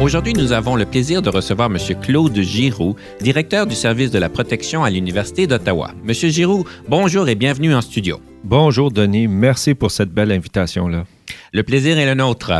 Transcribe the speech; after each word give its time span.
Aujourd'hui, 0.00 0.32
nous 0.32 0.52
avons 0.52 0.76
le 0.76 0.86
plaisir 0.86 1.20
de 1.20 1.28
recevoir 1.28 1.70
M. 1.70 1.76
Claude 2.00 2.34
Giroux, 2.40 2.96
directeur 3.20 3.66
du 3.66 3.74
service 3.74 4.10
de 4.10 4.18
la 4.18 4.30
protection 4.30 4.82
à 4.82 4.88
l'Université 4.88 5.46
d'Ottawa. 5.46 5.92
M. 6.08 6.14
Giroux, 6.14 6.64
bonjour 6.88 7.28
et 7.28 7.34
bienvenue 7.34 7.74
en 7.74 7.82
studio. 7.82 8.18
Bonjour, 8.42 8.90
Denis. 8.90 9.28
Merci 9.28 9.74
pour 9.74 9.90
cette 9.90 10.08
belle 10.08 10.32
invitation-là. 10.32 11.04
Le 11.52 11.62
plaisir 11.64 11.98
est 11.98 12.06
le 12.06 12.14
nôtre. 12.14 12.50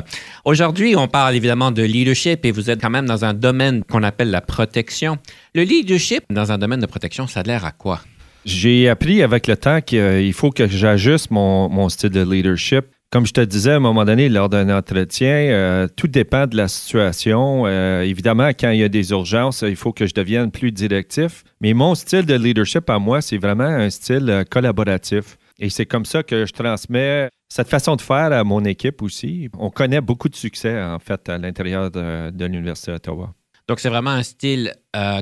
Aujourd'hui, 0.45 0.97
on 0.97 1.09
parle 1.09 1.35
évidemment 1.35 1.71
de 1.71 1.83
leadership 1.83 2.45
et 2.45 2.51
vous 2.51 2.69
êtes 2.69 2.83
quand 2.83 2.91
même 2.91 3.07
dans 3.07 3.25
un 3.25 3.33
domaine 3.33 3.85
qu'on 3.85 4.03
appelle 4.03 4.31
la 4.31 4.43
protection. 4.43 5.17
Le 5.55 5.63
leadership 5.63 6.25
dans 6.29 6.53
un 6.53 6.59
domaine 6.59 6.81
de 6.81 6.87
protection, 6.87 7.27
ça 7.27 7.41
a 7.41 7.43
l'air 7.43 7.65
à 7.65 7.73
quoi? 7.73 8.03
J'ai 8.45 8.87
appris 8.91 9.23
avec 9.23 9.47
le 9.47 9.57
temps 9.57 9.81
qu'il 9.81 10.33
faut 10.35 10.51
que 10.51 10.67
j'ajuste 10.67 11.31
mon, 11.31 11.71
mon 11.71 11.89
style 11.89 12.11
de 12.11 12.23
leadership 12.23 12.85
comme 13.11 13.27
je 13.27 13.33
te 13.33 13.41
disais 13.41 13.73
à 13.73 13.77
un 13.77 13.81
moment 13.81 14.05
donné 14.05 14.29
lors 14.29 14.49
d'un 14.49 14.71
entretien, 14.71 15.29
euh, 15.29 15.89
tout 15.97 16.07
dépend 16.07 16.47
de 16.47 16.57
la 16.57 16.69
situation. 16.69 17.67
Euh, 17.67 18.03
évidemment, 18.03 18.49
quand 18.49 18.71
il 18.71 18.79
y 18.79 18.85
a 18.85 18.89
des 18.89 19.11
urgences, 19.11 19.63
il 19.63 19.75
faut 19.75 19.93
que 19.93 20.07
je 20.07 20.15
devienne 20.15 20.53
plus 20.53 20.71
directif. 20.71 21.43
Mais 21.61 21.75
mon 21.75 21.97
style 21.97 22.25
de 22.25 22.35
leadership 22.35 22.89
à 22.89 23.01
moi, 23.01 23.21
c'est 23.21 23.39
vraiment 23.39 23.65
un 23.65 23.91
style 23.91 24.31
euh, 24.31 24.45
collaboratif. 24.45 25.37
Et 25.59 25.71
c'est 25.71 25.87
comme 25.87 26.05
ça 26.05 26.23
que 26.23 26.47
je 26.47 26.53
transmets 26.53 27.29
cette 27.49 27.69
façon 27.69 27.97
de 27.97 28.01
faire 28.01 28.33
à 28.33 28.45
mon 28.45 28.65
équipe 28.65 29.03
aussi. 29.03 29.51
On 29.59 29.71
connaît 29.71 30.01
beaucoup 30.01 30.29
de 30.29 30.37
succès, 30.37 30.81
en 30.81 31.01
fait, 31.01 31.29
à 31.29 31.37
l'intérieur 31.37 31.91
de, 31.91 32.45
l'Université 32.47 32.93
d'Ottawa. 32.93 33.35
Donc, 33.69 33.81
c'est 33.81 33.91
vraiment 33.91 34.11
un 34.11 34.23
style 34.23 34.73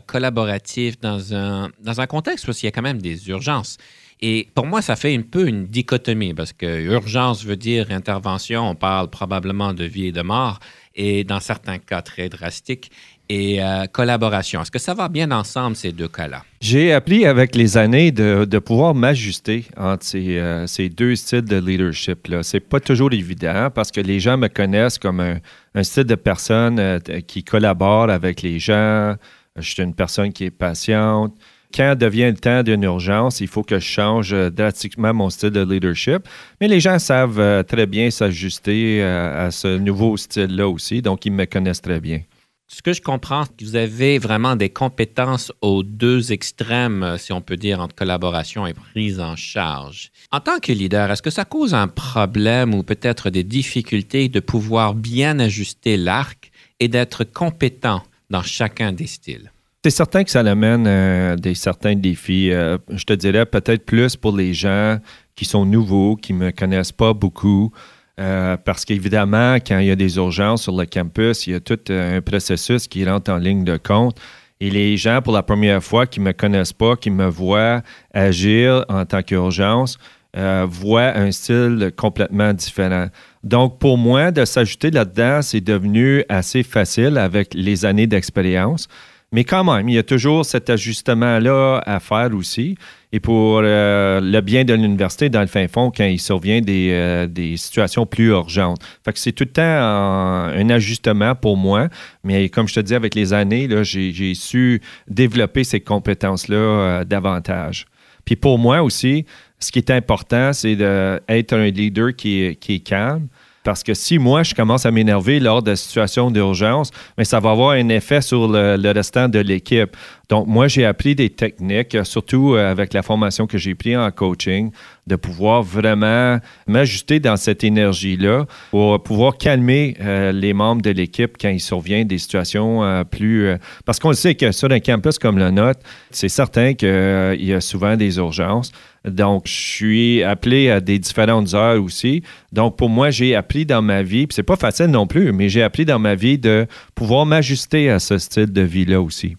collaboratif 0.07 1.01
dans 1.01 1.35
un, 1.35 1.71
dans 1.81 2.01
un 2.01 2.07
contexte 2.07 2.47
où 2.47 2.53
il 2.53 2.65
y 2.65 2.69
a 2.69 2.71
quand 2.71 2.83
même 2.83 3.03
des 3.03 3.29
urgences. 3.29 3.79
Et 4.21 4.49
pour 4.55 4.67
moi, 4.67 4.83
ça 4.83 4.97
fait 4.97 5.15
un 5.15 5.23
peu 5.23 5.47
une 5.47 5.67
dichotomie 5.67 6.35
parce 6.35 6.53
que 6.53 6.83
urgence 6.83 7.45
veut 7.45 7.57
dire 7.57 7.87
intervention, 7.91 8.69
on 8.69 8.75
parle 8.75 9.09
probablement 9.09 9.73
de 9.75 9.85
vie 9.85 10.07
et 10.07 10.13
de 10.13 10.23
mort, 10.23 10.59
et 10.97 11.23
dans 11.23 11.39
certains 11.39 11.79
cas 11.79 12.03
très 12.03 12.29
drastiques, 12.29 12.91
et 13.29 13.63
euh, 13.63 13.87
collaboration. 13.87 14.63
Est-ce 14.63 14.71
que 14.71 14.79
ça 14.79 14.95
va 14.95 15.09
bien 15.09 15.31
ensemble, 15.31 15.77
ces 15.77 15.93
deux 15.93 16.09
cas-là? 16.09 16.45
J'ai 16.61 16.93
appris 16.93 17.27
avec 17.27 17.55
les 17.55 17.77
années 17.77 18.11
de, 18.11 18.59
pouvoir 18.59 18.95
m'ajuster 18.95 19.67
entre 19.77 20.07
euh, 20.17 20.67
ces, 20.67 20.89
deux 20.89 21.15
styles 21.15 21.43
de 21.43 21.57
leadership. 21.57 22.29
Ce 22.43 22.57
n'est 22.57 22.61
pas 22.61 22.81
toujours 22.81 23.13
évident 23.13 23.69
parce 23.73 23.93
que 23.93 24.01
les 24.01 24.19
gens 24.19 24.37
me 24.37 24.49
connaissent 24.49 24.99
comme 24.99 25.21
un, 25.21 25.83
style 25.83 26.05
de 26.05 26.17
personne 26.17 26.81
euh, 26.81 26.99
qui 27.27 27.45
collabore 27.45 28.11
avec 28.11 28.43
les 28.43 28.59
gens. 28.59 29.15
Je 29.57 29.71
suis 29.71 29.83
une 29.83 29.95
personne 29.95 30.33
qui 30.33 30.45
est 30.45 30.51
patiente 30.51 31.35
quand 31.75 31.97
devient 31.97 32.31
le 32.31 32.37
temps 32.37 32.63
d'une 32.63 32.83
urgence, 32.83 33.41
il 33.41 33.49
faut 33.49 33.63
que 33.63 33.79
je 33.79 33.85
change 33.85 34.33
euh, 34.33 34.51
drastiquement 34.51 35.13
mon 35.13 35.31
style 35.31 35.51
de 35.51 35.63
leadership. 35.63 36.29
Mais 36.61 36.69
les 36.69 36.81
gens 36.81 36.99
savent 36.99 37.41
euh, 37.41 37.63
très 37.63 37.87
bien 37.87 38.11
s'ajuster 38.11 39.03
euh, 39.03 39.47
à 39.47 39.51
ce 39.51 39.79
nouveau 39.79 40.17
style-là 40.17 40.69
aussi, 40.69 41.03
donc 41.03 41.27
ils 41.27 41.33
me 41.33 41.45
connaissent 41.45 41.83
très 41.83 42.01
bien. 42.01 42.23
Ce 42.71 42.83
que 42.83 42.93
je 42.93 43.01
comprends, 43.01 43.45
c'est 43.45 43.57
que 43.57 43.65
vous 43.65 43.77
avez 43.77 44.19
vraiment 44.19 44.55
des 44.55 44.69
compétences 44.69 45.51
aux 45.63 45.83
deux 45.83 46.33
extrêmes, 46.33 47.17
si 47.17 47.33
on 47.33 47.41
peut 47.41 47.57
dire, 47.57 47.81
entre 47.81 47.95
collaboration 47.95 48.67
et 48.67 48.75
prise 48.75 49.21
en 49.21 49.37
charge. 49.37 50.11
En 50.33 50.41
tant 50.41 50.59
que 50.59 50.73
leader, 50.73 51.11
est-ce 51.11 51.23
que 51.23 51.31
ça 51.31 51.47
cause 51.47 51.73
un 51.73 51.89
problème 51.89 52.75
ou 52.75 52.83
peut-être 52.83 53.31
des 53.31 53.43
difficultés 53.43 54.29
de 54.29 54.41
pouvoir 54.41 54.95
bien 54.95 55.39
ajuster 55.39 55.97
l'arc 55.97 56.51
et 56.79 56.89
d'être 56.89 57.25
compétent 57.25 58.03
dans 58.29 58.43
chacun 58.43 58.93
des 58.93 59.07
styles? 59.07 59.51
C'est 59.85 59.91
certain 59.91 60.25
que 60.25 60.31
ça 60.31 60.41
amène 60.41 60.87
euh, 60.89 61.37
des 61.37 61.55
certains 61.55 61.95
défis. 61.95 62.51
Euh, 62.51 62.79
je 62.91 63.05
te 63.05 63.13
dirais 63.13 63.47
peut-être 63.47 63.87
plus 63.87 64.17
pour 64.17 64.37
les 64.37 64.53
gens 64.53 64.99
qui 65.37 65.45
sont 65.45 65.65
nouveaux, 65.65 66.17
qui 66.17 66.33
ne 66.33 66.39
me 66.39 66.51
connaissent 66.51 66.91
pas 66.91 67.15
beaucoup. 67.15 67.71
Euh, 68.19 68.57
parce 68.57 68.85
qu'évidemment, 68.85 69.55
quand 69.65 69.79
il 69.79 69.87
y 69.87 69.91
a 69.93 69.97
des 69.97 70.17
urgences 70.17 70.63
sur 70.63 70.77
le 70.77 70.85
campus, 70.85 71.47
il 71.47 71.53
y 71.53 71.55
a 71.55 71.61
tout 71.61 71.79
un 71.91 72.21
processus 72.21 72.89
qui 72.89 73.09
rentre 73.09 73.31
en 73.31 73.37
ligne 73.37 73.63
de 73.63 73.77
compte. 73.77 74.19
Et 74.59 74.69
les 74.69 74.97
gens, 74.97 75.23
pour 75.23 75.33
la 75.33 75.45
première 75.45 75.81
fois, 75.81 76.09
qui 76.09 76.19
ne 76.19 76.25
me 76.25 76.33
connaissent 76.33 76.73
pas, 76.73 76.97
qui 76.97 77.11
me 77.11 77.29
voient 77.29 77.83
agir 78.13 78.85
en 78.89 79.05
tant 79.05 79.23
qu'urgence, 79.23 79.97
voient 80.35 81.17
un 81.17 81.31
style 81.31 81.93
complètement 81.97 82.53
différent. 82.53 83.07
Donc, 83.45 83.79
pour 83.79 83.97
moi, 83.97 84.33
de 84.33 84.45
s'ajouter 84.45 84.91
là-dedans, 84.91 85.43
c'est 85.43 85.61
devenu 85.61 86.25
assez 86.29 86.65
facile 86.65 87.17
avec 87.17 87.55
les 87.55 87.85
années 87.85 88.09
d'expérience. 88.09 88.89
Mais 89.31 89.45
quand 89.45 89.63
même, 89.63 89.89
il 89.91 89.95
y 89.95 89.99
a 89.99 90.03
toujours 90.03 90.47
cet 90.47 90.71
ajustement-là 90.71 91.83
à 91.85 92.01
faire 92.01 92.31
aussi. 92.35 92.77
Et 93.13 93.21
pour 93.21 93.61
euh, 93.63 94.21
le 94.23 94.41
bien 94.41 94.65
de 94.65 94.73
l'université, 94.73 95.29
dans 95.29 95.43
le 95.43 95.47
fin 95.47 95.69
fond, 95.69 95.91
quand 95.95 96.05
il 96.05 96.19
survient 96.19 96.63
des, 96.63 96.91
euh, 96.93 97.27
des 97.27 97.59
situations 97.59 98.07
plus 98.07 98.29
urgentes. 98.29 98.81
Fait 99.05 99.13
que 99.13 99.19
c'est 99.19 99.33
tout 99.33 99.45
le 99.45 99.53
temps 99.53 99.63
un 99.63 100.71
ajustement 100.71 101.35
pour 101.35 101.59
moi. 101.59 101.89
Mais 102.25 102.49
comme 102.49 102.69
je 102.69 102.75
te 102.75 102.81
dis, 102.81 102.95
avec 102.95 103.15
les 103.15 103.35
années, 103.35 103.69
j'ai 103.83 104.35
su 104.35 104.81
développer 105.09 105.65
ces 105.65 105.81
compétences-là 105.81 106.57
euh, 106.57 107.05
davantage. 107.05 107.87
Puis 108.25 108.37
pour 108.37 108.59
moi 108.59 108.83
aussi, 108.83 109.27
ce 109.59 109.73
qui 109.73 109.79
est 109.79 109.91
important, 109.91 110.53
c'est 110.53 110.77
d'être 110.77 111.53
un 111.53 111.69
leader 111.69 112.15
qui 112.15 112.57
qui 112.61 112.75
est 112.75 112.81
calme, 112.81 113.29
parce 113.65 113.83
que 113.83 113.95
si 113.95 114.19
moi, 114.19 114.43
je 114.43 114.55
commence 114.55 114.87
à 114.87 114.91
m'énerver 114.91 115.41
lors 115.41 115.63
de 115.63 115.75
situations 115.75 116.31
d'urgence, 116.31 116.91
mais 117.17 117.25
ça 117.25 117.41
va 117.41 117.51
avoir 117.51 117.71
un 117.71 117.89
effet 117.89 118.21
sur 118.21 118.49
le, 118.49 118.93
restant 118.93 119.29
de 119.29 119.39
l'équipe. 119.41 119.97
Donc, 120.29 120.47
moi, 120.47 120.69
j'ai 120.69 120.85
appris 120.85 121.15
des 121.15 121.31
techniques, 121.31 121.97
surtout 122.05 122.55
euh, 122.55 122.71
avec 122.71 122.93
la 122.93 123.03
formation 123.03 123.47
que 123.47 123.57
j'ai 123.57 123.75
prise 123.75 123.97
en 123.97 124.11
coaching, 124.11 124.71
de 125.07 125.17
pouvoir 125.17 125.63
vraiment 125.63 126.39
m'ajuster 126.67 127.19
dans 127.19 127.39
cette 127.39 127.65
énergie-là 127.65 128.45
pour 128.71 129.03
pouvoir 129.03 129.39
calmer 129.39 129.97
euh, 130.01 130.31
les 130.33 130.53
membres 130.53 130.83
de 130.83 130.91
l'équipe 130.91 131.37
quand 131.41 131.49
il 131.49 131.61
survient 131.61 132.05
des 132.05 132.19
situations 132.19 132.85
euh, 132.85 133.05
plus... 133.05 133.55
parce 133.87 133.99
qu'on 133.99 134.13
sait 134.13 134.35
que 134.35 134.53
sur 134.53 134.71
un 134.71 134.81
campus 134.81 135.19
comme 135.19 135.39
le 135.39 135.51
nôtre, 135.51 135.81
c'est 136.11 136.29
certain 136.29 136.75
qu'il 136.75 137.39
y 137.41 137.55
a 137.55 137.61
souvent 137.63 137.97
des 137.97 138.19
urgences. 138.19 138.71
Donc, 139.07 139.47
je 139.47 139.53
suis 139.53 140.23
appelé 140.23 140.69
à 140.69 140.81
des 140.81 140.99
différentes 140.99 141.55
heures 141.55 141.83
aussi. 141.83 142.23
Donc, 142.53 142.77
pour 142.77 142.91
moi, 142.91 143.11
j'ai 143.11 143.35
appris 143.35 143.65
dans 143.65 143.81
ma 143.81 144.03
vie, 144.03 144.27
puis 144.27 144.35
c'est 144.35 144.43
pas 144.43 144.57
facile 144.57 144.87
non 144.89 145.07
plus, 145.07 145.33
mais 145.33 145.49
j'ai 145.49 145.63
appris 145.63 145.87
dans 145.87 145.99
ma 145.99 146.15
vie 146.15 146.37
de 146.37 146.67
pouvoir 146.95 147.25
m'ajuster 147.25 147.89
à 147.89 147.99
ce 147.99 148.19
style 148.19 148.53
de 148.53 148.63
vie-là 148.63 149.01
aussi. 149.01 149.37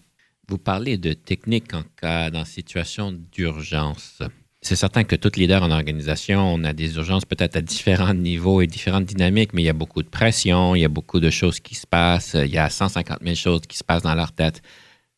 Vous 0.50 0.58
parlez 0.58 0.98
de 0.98 1.12
techniques 1.12 1.74
en 1.74 1.84
cas 1.96 2.28
dans 2.28 2.44
situation 2.44 3.12
d'urgence. 3.12 4.20
C'est 4.60 4.74
certain 4.74 5.04
que 5.04 5.14
tout 5.14 5.30
leader 5.36 5.62
en 5.62 5.70
organisation, 5.70 6.40
on 6.40 6.64
a 6.64 6.72
des 6.72 6.96
urgences 6.96 7.24
peut-être 7.24 7.54
à 7.54 7.60
différents 7.60 8.14
niveaux 8.14 8.60
et 8.60 8.66
différentes 8.66 9.04
dynamiques, 9.04 9.54
mais 9.54 9.62
il 9.62 9.66
y 9.66 9.70
a 9.70 9.74
beaucoup 9.74 10.02
de 10.02 10.08
pression, 10.08 10.74
il 10.74 10.80
y 10.80 10.84
a 10.84 10.88
beaucoup 10.88 11.20
de 11.20 11.30
choses 11.30 11.60
qui 11.60 11.76
se 11.76 11.86
passent, 11.86 12.34
il 12.34 12.50
y 12.50 12.58
a 12.58 12.68
150 12.68 13.18
000 13.22 13.36
choses 13.36 13.60
qui 13.60 13.78
se 13.78 13.84
passent 13.84 14.02
dans 14.02 14.16
leur 14.16 14.32
tête. 14.32 14.60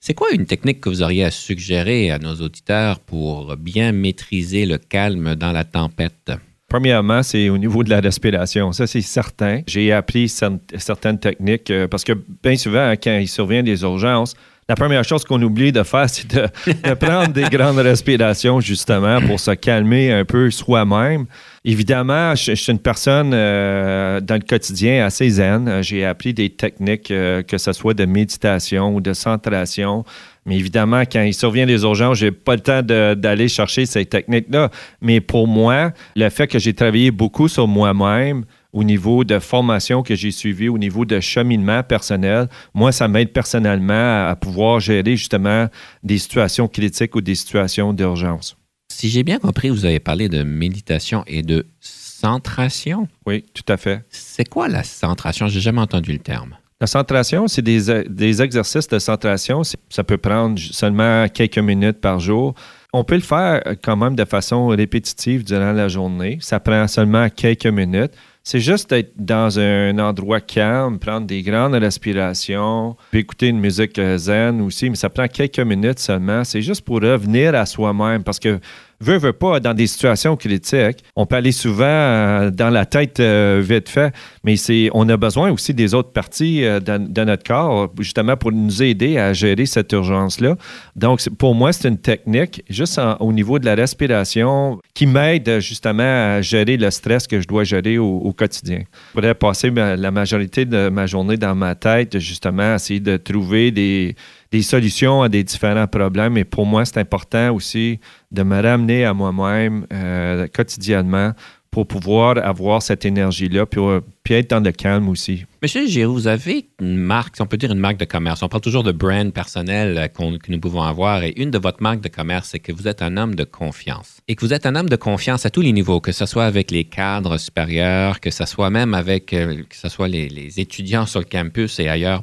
C'est 0.01 0.13
quoi 0.13 0.33
une 0.33 0.45
technique 0.45 0.83
que 0.83 0.91
vous 0.91 1.03
auriez 1.03 1.25
à 1.25 1.31
suggérer 1.31 2.11
à 2.11 2.19
nos 2.19 2.35
auditeurs 2.35 3.01
pour 3.01 3.57
bien 3.57 3.93
maîtriser 3.93 4.67
le 4.67 4.77
calme 4.77 5.35
dans 5.35 5.53
la 5.53 5.65
tempête? 5.65 6.31
Premièrement, 6.69 7.23
c'est 7.23 7.49
au 7.49 7.57
niveau 7.57 7.85
de 7.85 7.91
la 7.91 8.01
respiration. 8.01 8.73
Ça, 8.73 8.87
c'est 8.87 9.01
certain. 9.01 9.63
J'ai 9.67 9.93
appris 9.93 10.29
certaines 10.29 11.19
techniques 11.19 11.71
euh, 11.71 11.89
parce 11.89 12.05
que 12.05 12.13
bien 12.43 12.57
souvent, 12.57 12.93
quand 12.93 13.19
il 13.19 13.29
survient 13.29 13.63
des 13.63 13.83
urgences, 13.83 14.35
la 14.69 14.77
première 14.77 15.03
chose 15.05 15.25
qu'on 15.25 15.43
oublie 15.43 15.73
de 15.73 15.83
faire, 15.83 16.09
c'est 16.09 16.33
de, 16.33 16.95
prendre 16.95 17.33
des 17.33 17.45
grandes 17.45 17.79
respirations, 17.79 18.61
justement, 18.61 19.21
pour 19.21 19.41
se 19.41 19.51
calmer 19.51 20.13
un 20.13 20.25
peu 20.25 20.51
soi-même. 20.51 21.27
Évidemment, 21.65 22.35
je, 22.37 22.55
suis 22.55 22.73
une 22.73 22.79
personne 22.79 23.33
euh, 23.35 24.21
dans 24.21 24.37
le 24.37 24.47
quotidien 24.47 25.05
assez 25.05 25.29
zen. 25.31 25.83
J'ai 25.83 26.05
appris 26.05 26.33
des 26.33 26.51
techniques, 26.51 27.11
euh, 27.11 27.43
que 27.43 27.59
ce 27.59 27.73
soit 27.73 27.95
de 27.95 28.05
méditation 28.05 28.95
ou 28.95 29.01
de 29.01 29.13
centration. 29.13 30.05
Mais 30.47 30.57
évidemment, 30.57 31.03
quand 31.03 31.23
il 31.23 31.35
survient 31.35 31.67
des 31.67 31.83
urgences, 31.83 32.19
je 32.19 32.27
n'ai 32.27 32.33
pas 32.33 32.55
le 32.55 32.61
temps 32.61 32.83
d'aller 32.83 33.49
chercher 33.49 33.85
ces 33.87 34.07
techniques-là. 34.07 34.71
Mais 35.01 35.21
pour 35.21 35.49
moi, 35.49 35.91
le 36.17 36.29
fait 36.31 36.47
que 36.47 36.59
j'ai 36.59 36.75
travaillé 36.75 37.11
beaucoup 37.11 37.49
sur 37.49 37.67
moi-même, 37.69 38.45
au 38.73 38.85
niveau 38.85 39.25
de 39.25 39.39
formation 39.39 40.03
que 40.03 40.15
j'ai 40.15 40.31
suivi, 40.31 40.69
au 40.69 40.79
niveau 40.79 41.05
de 41.05 41.21
cheminement 41.21 41.83
personnel, 41.83 42.49
moi, 42.75 42.91
ça 42.91 43.07
m'aide 43.07 43.33
personnellement 43.33 44.29
à 44.29 44.37
pouvoir 44.37 44.81
gérer 44.81 45.17
justement 45.17 45.69
des 46.03 46.19
situations 46.19 46.69
critiques 46.69 47.15
ou 47.15 47.21
des 47.21 47.35
situations 47.35 47.93
d'urgence. 47.93 48.57
Si 48.91 49.09
j'ai 49.09 49.23
bien 49.23 49.39
compris, 49.39 49.69
vous 49.69 49.85
avez 49.85 50.01
parlé 50.01 50.29
de 50.29 50.43
méditation 50.43 51.25
et 51.27 51.43
de 51.43 51.67
centration. 51.81 53.09
Oui, 53.27 53.45
tout 53.53 53.65
à 53.69 53.77
fait. 53.77 54.05
C'est 54.11 54.49
quoi 54.49 54.69
la 54.69 54.85
centration? 54.85 55.49
J'ai 55.49 55.61
jamais 55.61 55.81
entendu 55.81 56.13
le 56.13 56.19
terme. 56.19 56.57
La 56.81 56.87
centration, 56.87 57.47
c'est 57.47 57.63
des, 57.63 58.05
des, 58.09 58.43
exercices 58.43 58.89
de 58.89 58.99
centration. 58.99 59.63
Ça 59.89 60.03
peut 60.03 60.19
prendre 60.19 60.59
seulement 60.59 61.29
quelques 61.29 61.59
minutes 61.59 62.01
par 62.01 62.19
jour. 62.19 62.55
On 62.93 63.05
peut 63.05 63.15
le 63.15 63.21
faire 63.21 63.63
quand 63.85 63.97
même 63.97 64.17
de 64.17 64.25
façon 64.25 64.67
répétitive 64.67 65.45
durant 65.45 65.73
la 65.73 65.87
journée. 65.89 66.39
Ça 66.41 66.59
prend 66.59 66.89
seulement 66.89 67.29
quelques 67.31 67.67
minutes. 67.67 68.13
C'est 68.45 68.59
juste 68.59 68.91
d'être 68.91 69.13
dans 69.17 69.59
un 69.61 69.97
endroit 70.01 70.41
calme, 70.41 70.99
prendre 70.99 71.27
des 71.29 71.43
grandes 71.43 71.75
respirations, 71.75 72.97
puis 73.13 73.21
écouter 73.21 73.49
une 73.49 73.61
musique 73.61 74.01
zen 74.17 74.61
aussi, 74.63 74.91
mais 74.91 74.97
ça 74.97 75.09
prend 75.09 75.29
quelques 75.29 75.61
minutes 75.61 76.01
seulement. 76.01 76.43
C'est 76.43 76.63
juste 76.63 76.81
pour 76.81 77.01
revenir 77.01 77.55
à 77.55 77.67
soi-même 77.67 78.25
parce 78.25 78.41
que 78.41 78.59
veut, 79.03 79.19
veut 79.19 79.33
pas, 79.33 79.61
dans 79.61 79.75
des 79.75 79.87
situations 79.87 80.37
critiques, 80.37 81.05
on 81.17 81.27
peut 81.27 81.37
aller 81.37 81.53
souvent 81.53 81.85
euh, 81.85 82.51
dans 82.51 82.71
la 82.71 82.87
tête 82.87 83.21
euh, 83.21 83.61
vite 83.63 83.89
fait, 83.89 84.15
mais 84.45 84.57
c'est, 84.57 84.91
on 84.95 85.09
a 85.09 85.17
besoin 85.17 85.51
aussi 85.51 85.75
des 85.75 85.95
autres 85.95 86.13
parties 86.13 86.65
euh, 86.65 86.81
de, 86.81 87.25
notre 87.25 87.43
corps, 87.43 87.93
justement 87.99 88.37
pour 88.37 88.53
nous 88.53 88.83
aider 88.83 89.19
à 89.19 89.33
gérer 89.33 89.67
cette 89.67 89.93
urgence-là. 89.93 90.57
Donc, 90.97 91.21
pour 91.39 91.55
moi, 91.55 91.73
c'est 91.73 91.89
une 91.89 91.99
technique, 91.99 92.65
juste 92.71 93.01
au 93.21 93.33
niveau 93.33 93.59
de 93.59 93.67
la 93.67 93.75
respiration, 93.75 94.81
qui 94.95 95.07
m'aide 95.07 95.61
justement 95.61 96.37
à 96.37 96.41
gérer 96.41 96.77
le 96.77 96.91
stress 96.91 97.27
que 97.27 97.41
je 97.41 97.47
dois 97.47 97.65
gérer 97.65 97.99
au, 97.99 98.33
quotidien. 98.33 98.81
Je 99.11 99.21
pourrais 99.21 99.35
passer 99.35 99.71
la 99.71 100.11
majorité 100.11 100.65
de 100.65 100.89
ma 100.89 101.07
journée 101.07 101.37
dans 101.37 101.55
ma 101.55 101.75
tête, 101.75 102.19
justement, 102.19 102.77
essayer 102.77 103.01
de 103.01 103.17
trouver 103.17 103.71
des 103.71 104.15
des 104.53 104.63
solutions 104.63 105.23
à 105.23 105.29
des 105.29 105.43
différents 105.43 105.87
problèmes. 105.87 106.37
Et 106.37 106.45
pour 106.45 106.67
moi, 106.67 106.85
c'est 106.85 106.99
important 106.99 107.53
aussi 107.55 107.99
de 108.31 108.43
me 108.43 108.61
ramener 108.61 109.05
à 109.05 109.15
moi-même 109.15 109.87
euh, 109.93 110.47
quotidiennement 110.47 111.33
pour 111.71 111.87
pouvoir 111.87 112.37
avoir 112.37 112.83
cette 112.83 113.07
énergie-là, 113.07 113.65
puis, 113.65 113.81
euh, 113.81 114.03
puis, 114.23 114.35
être 114.35 114.51
dans 114.51 114.61
le 114.61 114.73
calme 114.73 115.09
aussi. 115.09 115.47
Monsieur 115.63 115.87
Giroux, 115.87 116.13
vous 116.13 116.27
avez 116.27 116.67
une 116.83 116.99
marque, 116.99 117.37
si 117.37 117.41
on 117.41 117.47
peut 117.47 117.57
dire 117.57 117.73
une 117.73 117.79
marque 117.79 117.97
de 117.97 118.05
commerce. 118.05 118.43
On 118.43 118.49
parle 118.51 118.61
toujours 118.61 118.83
de 118.83 118.93
brand 118.93 119.33
personnel 119.33 119.97
euh, 119.97 120.07
que 120.09 120.53
nous 120.53 120.61
pouvons 120.61 120.83
avoir. 120.83 121.23
Et 121.23 121.33
une 121.41 121.51
de 121.51 121.57
votre 121.57 121.83
marque 121.83 122.03
de 122.03 122.11
commerce, 122.11 122.51
c'est 122.51 122.59
que 122.59 122.73
vous 122.73 122.89
êtes 122.89 123.01
un 123.01 123.17
homme 123.17 123.35
de 123.35 123.45
confiance. 123.45 124.19
Et 124.29 124.35
que 124.35 124.45
vous 124.45 124.53
êtes 124.53 124.67
un 124.67 124.77
homme 124.77 124.91
de 124.91 124.97
confiance 124.97 125.47
à 125.47 125.51
tous 125.51 125.63
les 125.63 125.73
niveaux, 125.73 126.01
que 126.01 126.13
ce 126.13 126.27
soit 126.27 126.45
avec 126.45 126.71
les 126.71 126.85
cadres 126.85 127.39
supérieurs, 127.39 128.21
que 128.21 128.31
ce 128.31 128.45
soit 128.45 128.69
même 128.69 128.93
avec 128.93 129.29
que 129.29 129.65
ce 129.71 129.89
soit 129.89 130.09
les 130.09 130.61
étudiants 130.61 131.07
sur 131.07 131.21
le 131.21 131.27
campus 131.27 131.81
et 131.81 131.89
ailleurs. 131.89 132.23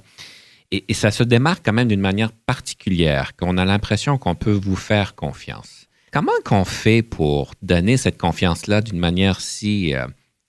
Et, 0.71 0.93
ça 0.93 1.11
se 1.11 1.23
démarque 1.23 1.65
quand 1.65 1.73
même 1.73 1.87
d'une 1.87 1.99
manière 1.99 2.31
particulière, 2.31 3.35
qu'on 3.35 3.57
a 3.57 3.65
l'impression 3.65 4.17
qu'on 4.17 4.35
peut 4.35 4.51
vous 4.51 4.75
faire 4.75 5.15
confiance. 5.15 5.87
Comment 6.11 6.31
qu'on 6.45 6.65
fait 6.65 7.01
pour 7.01 7.53
donner 7.61 7.97
cette 7.97 8.17
confiance-là 8.17 8.81
d'une 8.81 8.99
manière 8.99 9.41
si, 9.41 9.95
euh, 9.95 10.05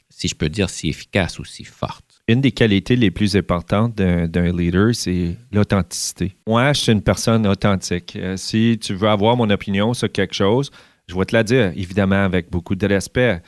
si 0.08 0.28
je 0.28 0.34
peux 0.34 0.49
dire, 0.49 0.69
si 0.69 0.88
efficace 0.88 1.38
ou 1.38 1.44
si 1.44 1.64
forte? 1.64 2.05
Une 2.28 2.40
des 2.40 2.52
qualités 2.52 2.96
les 2.96 3.11
plus 3.11 3.34
importantes 3.37 3.96
d'un 3.96 4.52
leader, 4.52 4.94
c'est 4.94 5.37
l'authenticité. 5.52 6.37
Moi, 6.46 6.72
je 6.72 6.81
suis 6.81 6.93
une 6.93 7.02
personne 7.02 7.46
authentique. 7.46 8.17
Euh, 8.17 8.37
si 8.37 8.78
tu 8.81 8.94
veux 8.94 9.08
avoir 9.08 9.37
mon 9.37 9.50
opinion 9.50 9.94
sur 9.94 10.11
quelque 10.12 10.34
chose, 10.34 10.70
je 11.08 11.17
vais 11.17 11.25
te 11.25 11.34
la 11.34 11.43
dire, 11.43 11.72
évidemment, 11.76 12.25
avec 12.25 12.50
beaucoup 12.50 12.75
de 12.75 12.87
respect 12.87 13.40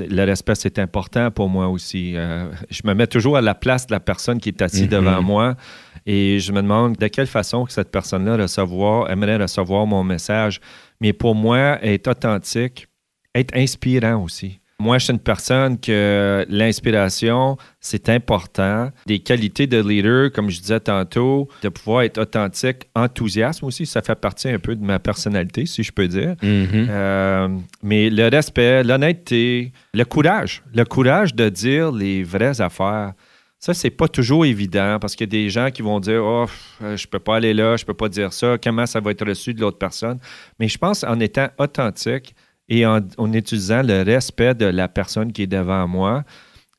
le 0.00 0.24
respect, 0.24 0.54
c'est 0.54 0.78
important 0.78 1.30
pour 1.30 1.48
moi 1.48 1.68
aussi. 1.68 2.12
Euh, 2.16 2.50
je 2.70 2.82
me 2.84 2.94
mets 2.94 3.06
toujours 3.06 3.36
à 3.36 3.40
la 3.40 3.54
place 3.54 3.86
de 3.86 3.92
la 3.92 4.00
personne 4.00 4.40
qui 4.40 4.48
est 4.48 4.62
assise 4.62 4.88
devant 4.88 5.20
mhm. 5.20 5.26
moi 5.26 5.56
et 6.06 6.38
je 6.40 6.52
me 6.52 6.62
demande 6.62 6.96
de 6.96 7.06
quelle 7.08 7.26
façon 7.26 7.64
que 7.64 7.72
cette 7.72 7.90
personne-là 7.90 8.36
recevoir, 8.36 9.10
aimerait 9.10 9.36
recevoir 9.36 9.86
mon 9.86 10.04
message. 10.04 10.60
Mais 11.00 11.12
pour 11.12 11.34
moi, 11.34 11.78
être 11.82 12.08
authentique, 12.08 12.88
être 13.34 13.56
inspirant 13.56 14.22
aussi. 14.22 14.60
Moi, 14.82 14.98
je 14.98 15.04
suis 15.04 15.12
une 15.12 15.20
personne 15.20 15.78
que 15.78 16.44
l'inspiration, 16.48 17.56
c'est 17.80 18.08
important. 18.08 18.90
Des 19.06 19.20
qualités 19.20 19.68
de 19.68 19.80
leader, 19.80 20.32
comme 20.32 20.50
je 20.50 20.60
disais 20.60 20.80
tantôt, 20.80 21.48
de 21.62 21.68
pouvoir 21.68 22.02
être 22.02 22.18
authentique, 22.18 22.88
enthousiasme 22.96 23.66
aussi, 23.66 23.86
ça 23.86 24.02
fait 24.02 24.16
partie 24.16 24.48
un 24.48 24.58
peu 24.58 24.74
de 24.74 24.84
ma 24.84 24.98
personnalité, 24.98 25.66
si 25.66 25.84
je 25.84 25.92
peux 25.92 26.08
dire. 26.08 26.34
Mm-hmm. 26.42 26.86
Euh, 26.90 27.48
mais 27.84 28.10
le 28.10 28.26
respect, 28.28 28.82
l'honnêteté, 28.82 29.72
le 29.94 30.04
courage, 30.04 30.64
le 30.74 30.84
courage 30.84 31.32
de 31.36 31.48
dire 31.48 31.92
les 31.92 32.24
vraies 32.24 32.60
affaires. 32.60 33.12
Ça, 33.64 33.74
c'est 33.74 33.90
pas 33.90 34.08
toujours 34.08 34.44
évident 34.44 34.98
parce 35.00 35.14
qu'il 35.14 35.26
y 35.26 35.30
a 35.30 35.42
des 35.44 35.48
gens 35.48 35.70
qui 35.70 35.82
vont 35.82 36.00
dire 36.00 36.20
Oh, 36.24 36.46
je 36.80 37.06
peux 37.06 37.20
pas 37.20 37.36
aller 37.36 37.54
là, 37.54 37.76
je 37.76 37.84
peux 37.84 37.94
pas 37.94 38.08
dire 38.08 38.32
ça, 38.32 38.56
comment 38.62 38.86
ça 38.86 38.98
va 38.98 39.12
être 39.12 39.24
reçu 39.24 39.54
de 39.54 39.60
l'autre 39.60 39.78
personne? 39.78 40.18
Mais 40.58 40.66
je 40.66 40.76
pense 40.76 41.04
en 41.04 41.20
étant 41.20 41.48
authentique, 41.58 42.34
et 42.68 42.86
en, 42.86 43.00
utilisant 43.32 43.82
le 43.82 44.02
respect 44.02 44.54
de 44.54 44.64
la 44.64 44.88
personne 44.88 45.32
qui 45.32 45.42
est 45.42 45.46
devant 45.46 45.86
moi, 45.86 46.24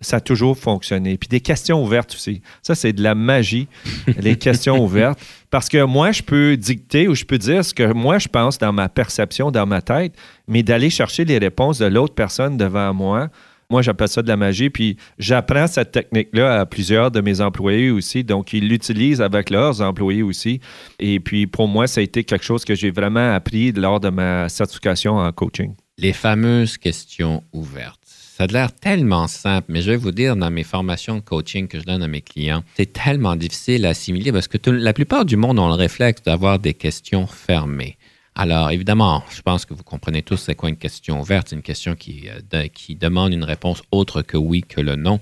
ça 0.01 0.18
a 0.18 0.19
toujours 0.19 0.57
fonctionné. 0.57 1.18
Puis 1.18 1.30
des 1.30 1.39
questions 1.39 1.81
ouvertes 1.83 2.13
aussi. 2.13 2.41
Ça, 2.62 2.75
c'est 2.75 2.94
de 2.94 3.01
la 3.03 3.15
magie, 3.15 3.68
les 4.18 4.36
questions 4.36 4.83
ouvertes. 4.83 5.19
Parce 5.50 5.69
que 5.69 5.83
moi, 5.83 6.12
je 6.12 6.24
peux 6.24 6.57
dicter 6.57 7.07
ou 7.07 7.15
je 7.15 7.24
peux 7.24 7.38
dire 7.38 7.63
ce 7.63 7.74
que 7.74 7.94
moi, 7.94 8.18
je 8.18 8.27
pense 8.27 8.57
dans 8.57 8.74
ma 8.74 8.89
perception, 8.89 9.51
dans 9.51 9.68
ma 9.68 9.81
tête, 9.81 10.15
mais 10.47 10.63
d'aller 10.63 10.89
chercher 10.89 11.25
les 11.25 11.38
réponses 11.38 11.77
de 11.77 11.86
l'autre 11.86 12.15
personne 12.15 12.57
devant 12.57 12.94
moi, 12.94 13.29
moi, 13.73 13.81
j'appelle 13.81 14.07
ça 14.07 14.21
de 14.21 14.27
la 14.27 14.37
magie. 14.37 14.69
Puis 14.69 14.97
j'apprends 15.17 15.67
cette 15.67 15.91
technique-là 15.91 16.61
à 16.61 16.65
plusieurs 16.65 17.09
de 17.11 17.21
mes 17.21 17.41
employés 17.41 17.89
aussi. 17.89 18.23
Donc, 18.23 18.53
ils 18.53 18.67
l'utilisent 18.67 19.21
avec 19.21 19.49
leurs 19.49 19.81
employés 19.81 20.23
aussi. 20.23 20.61
Et 20.99 21.19
puis, 21.19 21.47
pour 21.47 21.67
moi, 21.67 21.87
ça 21.87 21.99
a 21.99 22.03
été 22.03 22.23
quelque 22.23 22.45
chose 22.45 22.63
que 22.65 22.75
j'ai 22.75 22.91
vraiment 22.91 23.33
appris 23.33 23.71
lors 23.71 23.99
de 23.99 24.09
ma 24.09 24.47
certification 24.47 25.17
en 25.17 25.31
coaching 25.31 25.73
les 25.97 26.13
fameuses 26.13 26.77
questions 26.77 27.43
ouvertes. 27.53 27.99
Ça 28.05 28.45
a 28.45 28.47
l'air 28.47 28.73
tellement 28.73 29.27
simple, 29.27 29.67
mais 29.69 29.81
je 29.81 29.91
vais 29.91 29.97
vous 29.97 30.11
dire, 30.11 30.35
dans 30.35 30.49
mes 30.49 30.63
formations 30.63 31.17
de 31.17 31.21
coaching 31.21 31.67
que 31.67 31.79
je 31.79 31.85
donne 31.85 32.01
à 32.01 32.07
mes 32.07 32.21
clients, 32.21 32.63
c'est 32.75 32.91
tellement 32.91 33.35
difficile 33.35 33.85
à 33.85 33.89
assimiler 33.89 34.31
parce 34.31 34.47
que 34.47 34.57
la 34.71 34.91
plupart 34.91 35.23
du 35.23 35.37
monde 35.37 35.59
ont 35.59 35.67
le 35.67 35.75
réflexe 35.75 36.23
d'avoir 36.23 36.57
des 36.57 36.73
questions 36.73 37.27
fermées. 37.27 37.95
Alors, 38.35 38.71
évidemment, 38.71 39.24
je 39.30 39.41
pense 39.41 39.65
que 39.65 39.74
vous 39.74 39.83
comprenez 39.83 40.24
tous 40.24 40.38
c'est 40.38 40.56
quoi 40.56 40.69
une 40.69 40.77
question 40.77 41.21
ouverte. 41.21 41.50
C'est 41.50 41.56
une 41.56 41.62
question 41.62 41.95
qui, 41.95 42.30
euh, 42.30 42.68
qui 42.68 42.95
demande 42.95 43.33
une 43.33 43.44
réponse 43.44 43.83
autre 43.91 44.21
que 44.21 44.38
oui, 44.38 44.62
que 44.62 44.81
le 44.81 44.95
non. 44.95 45.19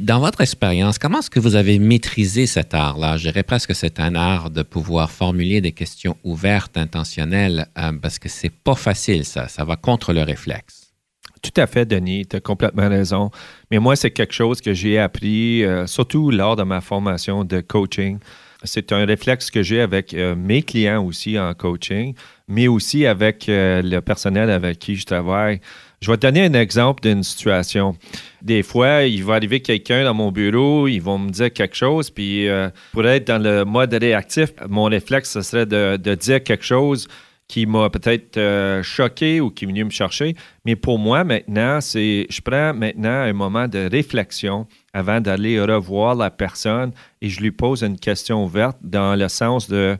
Dans 0.00 0.18
votre 0.18 0.40
expérience, 0.40 0.98
comment 0.98 1.20
est-ce 1.20 1.30
que 1.30 1.38
vous 1.38 1.54
avez 1.54 1.78
maîtrisé 1.78 2.46
cet 2.46 2.74
art-là? 2.74 3.16
Je 3.16 3.28
dirais 3.28 3.44
presque 3.44 3.68
que 3.68 3.74
c'est 3.74 4.00
un 4.00 4.16
art 4.16 4.50
de 4.50 4.62
pouvoir 4.62 5.10
formuler 5.10 5.60
des 5.60 5.70
questions 5.70 6.16
ouvertes, 6.24 6.76
intentionnelles, 6.76 7.68
euh, 7.78 7.92
parce 8.02 8.18
que 8.18 8.28
c'est 8.28 8.50
pas 8.50 8.74
facile, 8.74 9.24
ça. 9.24 9.46
Ça 9.46 9.64
va 9.64 9.76
contre 9.76 10.12
le 10.12 10.22
réflexe. 10.22 10.92
Tout 11.42 11.60
à 11.60 11.66
fait, 11.66 11.84
Denis, 11.84 12.26
tu 12.26 12.36
as 12.36 12.40
complètement 12.40 12.88
raison. 12.88 13.30
Mais 13.70 13.78
moi, 13.78 13.94
c'est 13.94 14.10
quelque 14.10 14.32
chose 14.32 14.60
que 14.60 14.72
j'ai 14.72 14.98
appris, 14.98 15.62
euh, 15.62 15.86
surtout 15.86 16.30
lors 16.30 16.56
de 16.56 16.62
ma 16.62 16.80
formation 16.80 17.44
de 17.44 17.60
coaching. 17.60 18.18
C'est 18.64 18.92
un 18.92 19.04
réflexe 19.04 19.50
que 19.50 19.62
j'ai 19.62 19.80
avec 19.80 20.14
euh, 20.14 20.34
mes 20.34 20.62
clients 20.62 21.04
aussi 21.04 21.38
en 21.38 21.52
coaching, 21.54 22.14
mais 22.48 22.68
aussi 22.68 23.06
avec 23.06 23.44
le 23.48 24.00
personnel 24.00 24.50
avec 24.50 24.78
qui 24.78 24.96
je 24.96 25.06
travaille. 25.06 25.60
Je 26.04 26.10
vais 26.10 26.18
te 26.18 26.26
donner 26.26 26.44
un 26.44 26.52
exemple 26.52 27.02
d'une 27.02 27.22
situation. 27.22 27.96
Des 28.42 28.62
fois, 28.62 29.04
il 29.04 29.24
va 29.24 29.36
arriver 29.36 29.60
quelqu'un 29.60 30.04
dans 30.04 30.12
mon 30.12 30.30
bureau, 30.30 30.86
ils 30.86 31.00
vont 31.00 31.18
me 31.18 31.30
dire 31.30 31.50
quelque 31.50 31.74
chose, 31.74 32.10
puis 32.10 32.46
euh, 32.46 32.68
pour 32.92 33.06
être 33.06 33.26
dans 33.26 33.42
le 33.42 33.64
mode 33.64 33.94
réactif, 33.94 34.50
mon 34.68 34.84
réflexe, 34.84 35.30
ce 35.30 35.40
serait 35.40 35.64
de, 35.64 35.96
dire 36.14 36.44
quelque 36.44 36.62
chose 36.62 37.08
qui 37.48 37.64
m'a 37.64 37.88
peut-être 37.88 38.36
euh, 38.36 38.82
choqué 38.82 39.40
ou 39.40 39.48
qui 39.48 39.64
est 39.64 39.68
venu 39.68 39.82
me 39.82 39.88
chercher. 39.90 40.36
Mais 40.66 40.76
pour 40.76 40.98
moi, 40.98 41.24
maintenant, 41.24 41.80
c'est 41.80 42.26
je 42.28 42.42
prends 42.42 42.74
maintenant 42.74 43.22
un 43.22 43.32
moment 43.32 43.66
de 43.66 43.88
réflexion 43.90 44.66
avant 44.94 45.20
d'aller 45.20 45.60
revoir 45.60 46.14
la 46.14 46.30
personne 46.30 46.92
et 47.20 47.28
je 47.28 47.40
lui 47.40 47.50
pose 47.50 47.82
une 47.82 47.98
question 47.98 48.44
ouverte 48.44 48.78
dans 48.82 49.14
le 49.14 49.28
sens 49.28 49.68
de 49.68 49.98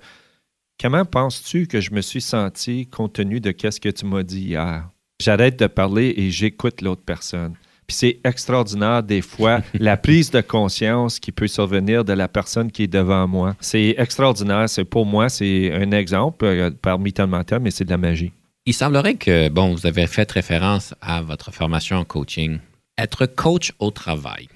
comment 0.80 1.04
penses-tu 1.04 1.66
que 1.66 1.80
je 1.80 1.90
me 1.90 2.00
suis 2.00 2.22
senti 2.22 2.86
compte 2.86 3.14
tenu 3.14 3.40
de 3.40 3.54
ce 3.58 3.80
que 3.80 3.90
tu 3.90 4.06
m'as 4.06 4.22
dit 4.22 4.40
hier? 4.40 4.88
J'arrête 5.20 5.58
de 5.58 5.66
parler 5.66 6.14
et 6.16 6.30
j'écoute 6.30 6.80
l'autre 6.80 7.02
personne. 7.04 7.54
Puis 7.86 7.96
c'est 7.96 8.20
extraordinaire 8.24 9.02
des 9.02 9.20
fois 9.20 9.60
la 9.74 9.96
prise 9.96 10.30
de 10.30 10.40
conscience 10.40 11.18
qui 11.18 11.32
peut 11.32 11.46
survenir 11.46 12.04
de 12.04 12.12
la 12.12 12.28
personne 12.28 12.70
qui 12.70 12.84
est 12.84 12.92
devant 12.92 13.28
moi. 13.28 13.54
C'est 13.60 13.94
extraordinaire. 13.98 14.68
C'est 14.68 14.84
pour 14.84 15.04
moi, 15.04 15.28
c'est 15.28 15.72
un 15.72 15.90
exemple 15.90 16.44
euh, 16.44 16.70
parmi 16.70 17.12
tellement 17.12 17.42
de 17.46 17.58
mais 17.58 17.70
c'est 17.70 17.84
de 17.84 17.90
la 17.90 17.98
magie. 17.98 18.32
Il 18.66 18.72
semblerait 18.72 19.16
que, 19.16 19.50
bon, 19.50 19.74
vous 19.74 19.86
avez 19.86 20.06
fait 20.06 20.30
référence 20.30 20.94
à 21.02 21.20
votre 21.20 21.52
formation 21.52 21.96
en 21.98 22.04
coaching. 22.04 22.58
Être 22.96 23.26
coach 23.26 23.72
au 23.78 23.90
travail, 23.90 24.48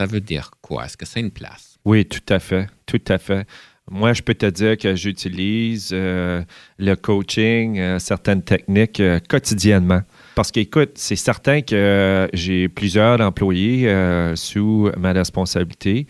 ça 0.00 0.06
veut 0.06 0.20
dire 0.22 0.50
quoi? 0.62 0.86
Est-ce 0.86 0.96
que 0.96 1.04
c'est 1.04 1.20
une 1.20 1.30
place? 1.30 1.78
Oui, 1.84 2.06
tout 2.06 2.32
à 2.32 2.38
fait. 2.38 2.68
Tout 2.86 3.02
à 3.08 3.18
fait. 3.18 3.46
Moi, 3.90 4.14
je 4.14 4.22
peux 4.22 4.32
te 4.32 4.46
dire 4.46 4.78
que 4.78 4.94
j'utilise 4.94 5.90
euh, 5.92 6.42
le 6.78 6.94
coaching, 6.94 7.78
euh, 7.78 7.98
certaines 7.98 8.40
techniques 8.40 8.98
euh, 9.00 9.20
quotidiennement. 9.28 10.00
Parce 10.36 10.50
qu'écoute, 10.50 10.92
c'est 10.94 11.16
certain 11.16 11.60
que 11.60 12.30
j'ai 12.32 12.70
plusieurs 12.70 13.20
employés 13.20 13.94
sous 14.36 14.90
ma 14.96 15.12
responsabilité. 15.12 16.06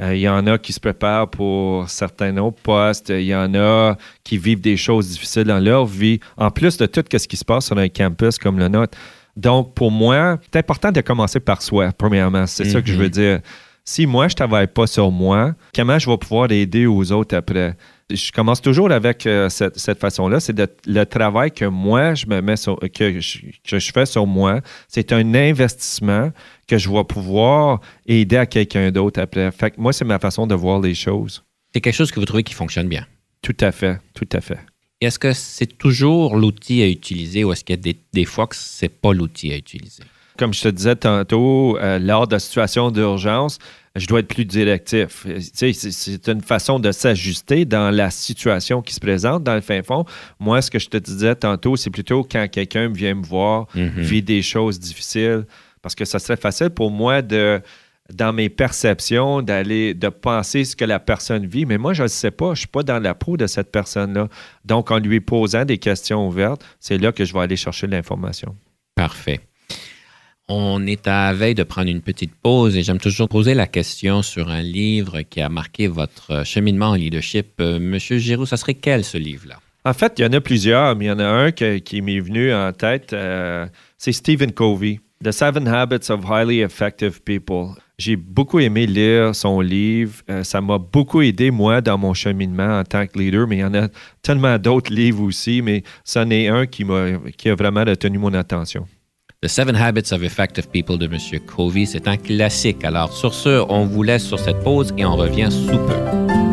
Il 0.00 0.18
y 0.18 0.28
en 0.28 0.46
a 0.46 0.58
qui 0.58 0.72
se 0.72 0.78
préparent 0.78 1.28
pour 1.28 1.88
certains 1.88 2.36
autres 2.36 2.62
postes. 2.62 3.08
Il 3.08 3.24
y 3.24 3.34
en 3.34 3.52
a 3.54 3.96
qui 4.22 4.38
vivent 4.38 4.60
des 4.60 4.76
choses 4.76 5.08
difficiles 5.08 5.44
dans 5.44 5.58
leur 5.58 5.86
vie, 5.86 6.20
en 6.36 6.52
plus 6.52 6.76
de 6.76 6.86
tout 6.86 7.02
ce 7.10 7.26
qui 7.26 7.36
se 7.36 7.44
passe 7.44 7.66
sur 7.66 7.78
un 7.78 7.88
campus 7.88 8.38
comme 8.38 8.60
le 8.60 8.68
nôtre. 8.68 8.96
Donc, 9.36 9.74
pour 9.74 9.90
moi, 9.90 10.38
c'est 10.42 10.58
important 10.58 10.92
de 10.92 11.00
commencer 11.00 11.40
par 11.40 11.62
soi, 11.62 11.90
premièrement. 11.96 12.46
C'est 12.46 12.64
ça 12.64 12.80
que 12.80 12.88
je 12.88 12.94
veux 12.94 13.08
mm-hmm. 13.08 13.10
dire 13.10 13.40
Si 13.84 14.06
moi, 14.06 14.28
je 14.28 14.34
ne 14.34 14.36
travaille 14.36 14.66
pas 14.68 14.86
sur 14.86 15.10
moi, 15.10 15.54
comment 15.74 15.98
je 15.98 16.08
vais 16.08 16.18
pouvoir 16.18 16.50
aider 16.52 16.86
aux 16.86 17.10
autres 17.12 17.36
après? 17.36 17.76
Je 18.10 18.30
commence 18.32 18.60
toujours 18.60 18.92
avec 18.92 19.26
euh, 19.26 19.48
cette, 19.48 19.98
façon-là. 19.98 20.38
C'est 20.38 20.54
le 20.86 21.04
travail 21.04 21.50
que 21.50 21.64
moi, 21.64 22.14
je 22.14 22.26
me 22.26 22.40
mets 22.42 22.54
que, 22.92 23.18
je, 23.20 23.92
fais 23.92 24.06
sur 24.06 24.26
moi. 24.26 24.60
C'est 24.88 25.10
un 25.12 25.34
investissement 25.34 26.30
que 26.68 26.76
je 26.76 26.90
vais 26.90 27.04
pouvoir 27.04 27.80
aider 28.06 28.36
à 28.36 28.46
quelqu'un 28.46 28.90
d'autre 28.90 29.20
après. 29.20 29.50
Fait 29.52 29.76
moi, 29.78 29.92
c'est 29.92 30.04
ma 30.04 30.18
façon 30.18 30.46
de 30.46 30.54
voir 30.54 30.80
les 30.80 30.94
choses. 30.94 31.42
C'est 31.72 31.80
quelque 31.80 31.94
chose 31.94 32.12
que 32.12 32.20
vous 32.20 32.26
trouvez 32.26 32.44
qui 32.44 32.54
fonctionne 32.54 32.88
bien. 32.88 33.06
Tout 33.42 33.56
à 33.60 33.72
fait, 33.72 33.98
tout 34.14 34.28
à 34.32 34.40
fait. 34.40 34.60
Est-ce 35.04 35.18
que 35.18 35.32
c'est 35.32 35.78
toujours 35.78 36.36
l'outil 36.36 36.82
à 36.82 36.88
utiliser 36.88 37.44
ou 37.44 37.52
est-ce 37.52 37.64
qu'il 37.64 37.76
y 37.76 37.78
a 37.78 37.82
des, 37.82 37.96
des 38.12 38.24
fois 38.24 38.46
que 38.46 38.56
ce 38.56 38.84
n'est 38.84 38.88
pas 38.88 39.12
l'outil 39.12 39.52
à 39.52 39.56
utiliser? 39.56 40.02
Comme 40.36 40.52
je 40.52 40.62
te 40.62 40.68
disais 40.68 40.96
tantôt, 40.96 41.78
euh, 41.78 41.98
lors 41.98 42.26
de 42.26 42.38
situation 42.38 42.90
d'urgence, 42.90 43.58
je 43.94 44.06
dois 44.06 44.18
être 44.20 44.28
plus 44.28 44.44
directif. 44.44 45.24
C'est 45.52 46.28
une 46.28 46.40
façon 46.40 46.80
de 46.80 46.90
s'ajuster 46.90 47.64
dans 47.64 47.94
la 47.94 48.10
situation 48.10 48.82
qui 48.82 48.92
se 48.92 48.98
présente 48.98 49.44
dans 49.44 49.54
le 49.54 49.60
fin 49.60 49.82
fond. 49.84 50.04
Moi, 50.40 50.60
ce 50.62 50.70
que 50.70 50.80
je 50.80 50.88
te 50.88 50.96
disais 50.96 51.36
tantôt, 51.36 51.76
c'est 51.76 51.90
plutôt 51.90 52.24
quand 52.24 52.48
quelqu'un 52.50 52.88
vient 52.88 53.14
me 53.14 53.24
voir, 53.24 53.68
mm-hmm. 53.76 54.00
vit 54.00 54.22
des 54.22 54.42
choses 54.42 54.80
difficiles, 54.80 55.44
parce 55.80 55.94
que 55.94 56.04
ça 56.04 56.18
serait 56.18 56.36
facile 56.36 56.70
pour 56.70 56.90
moi 56.90 57.22
de 57.22 57.60
dans 58.12 58.32
mes 58.32 58.48
perceptions, 58.48 59.40
d'aller, 59.42 59.94
de 59.94 60.08
penser 60.08 60.64
ce 60.64 60.76
que 60.76 60.84
la 60.84 60.98
personne 60.98 61.46
vit. 61.46 61.64
Mais 61.64 61.78
moi, 61.78 61.94
je 61.94 62.02
ne 62.02 62.08
sais 62.08 62.30
pas. 62.30 62.46
Je 62.46 62.50
ne 62.50 62.56
suis 62.56 62.66
pas 62.68 62.82
dans 62.82 63.02
la 63.02 63.14
peau 63.14 63.36
de 63.36 63.46
cette 63.46 63.72
personne-là. 63.72 64.28
Donc, 64.64 64.90
en 64.90 64.98
lui 64.98 65.20
posant 65.20 65.64
des 65.64 65.78
questions 65.78 66.26
ouvertes, 66.26 66.64
c'est 66.80 66.98
là 66.98 67.12
que 67.12 67.24
je 67.24 67.32
vais 67.32 67.40
aller 67.40 67.56
chercher 67.56 67.86
l'information. 67.86 68.54
Parfait. 68.94 69.40
On 70.46 70.86
est 70.86 71.08
à 71.08 71.32
veille 71.32 71.54
de 71.54 71.62
prendre 71.62 71.88
une 71.88 72.02
petite 72.02 72.34
pause 72.34 72.76
et 72.76 72.82
j'aime 72.82 72.98
toujours 72.98 73.30
poser 73.30 73.54
la 73.54 73.66
question 73.66 74.20
sur 74.20 74.50
un 74.50 74.60
livre 74.60 75.22
qui 75.22 75.40
a 75.40 75.48
marqué 75.48 75.88
votre 75.88 76.44
cheminement 76.44 76.90
en 76.90 76.94
leadership. 76.94 77.54
Euh, 77.60 77.80
Monsieur 77.80 78.18
Giroux, 78.18 78.44
ça 78.44 78.58
serait 78.58 78.74
quel 78.74 79.04
ce 79.04 79.16
livre-là? 79.16 79.58
En 79.86 79.94
fait, 79.94 80.18
il 80.18 80.22
y 80.22 80.26
en 80.26 80.32
a 80.34 80.40
plusieurs, 80.42 80.96
mais 80.96 81.06
il 81.06 81.08
y 81.08 81.10
en 81.10 81.18
a 81.18 81.24
un 81.24 81.50
qui, 81.50 82.02
m'est 82.02 82.20
venu 82.20 82.52
en 82.52 82.72
tête. 82.72 83.14
Euh, 83.14 83.66
c'est 83.96 84.12
Stephen 84.12 84.52
Covey, 84.52 85.00
The 85.22 85.30
Seven 85.30 85.66
Habits 85.66 86.10
of 86.10 86.30
Highly 86.30 86.60
Effective 86.60 87.22
People. 87.22 87.74
J'ai 87.98 88.16
beaucoup 88.16 88.58
aimé 88.58 88.86
lire 88.86 89.34
son 89.34 89.60
livre. 89.60 90.14
Euh, 90.28 90.42
ça 90.42 90.60
m'a 90.60 90.78
beaucoup 90.78 91.22
aidé, 91.22 91.50
moi, 91.50 91.80
dans 91.80 91.96
mon 91.96 92.12
cheminement 92.12 92.80
en 92.80 92.84
tant 92.84 93.06
que 93.06 93.18
leader, 93.18 93.46
mais 93.46 93.58
il 93.58 93.60
y 93.60 93.64
en 93.64 93.74
a 93.74 93.88
tellement 94.20 94.58
d'autres 94.58 94.92
livres 94.92 95.22
aussi, 95.22 95.62
mais 95.62 95.84
c'en 96.04 96.28
est 96.30 96.48
un 96.48 96.66
qui, 96.66 96.84
qui 97.36 97.48
a 97.48 97.54
vraiment 97.54 97.84
retenu 97.84 98.18
mon 98.18 98.34
attention. 98.34 98.86
The 99.42 99.48
Seven 99.48 99.76
Habits 99.76 100.12
of 100.12 100.22
Effective 100.22 100.68
People 100.68 100.98
de 100.98 101.04
M. 101.04 101.18
Covey, 101.46 101.84
c'est 101.84 102.08
un 102.08 102.16
classique. 102.16 102.82
Alors, 102.82 103.12
sur 103.12 103.34
ce, 103.34 103.64
on 103.68 103.84
vous 103.84 104.02
laisse 104.02 104.24
sur 104.24 104.38
cette 104.38 104.60
pause 104.60 104.92
et 104.96 105.04
on 105.04 105.16
revient 105.16 105.50
sous 105.50 105.76
peu. 105.76 106.43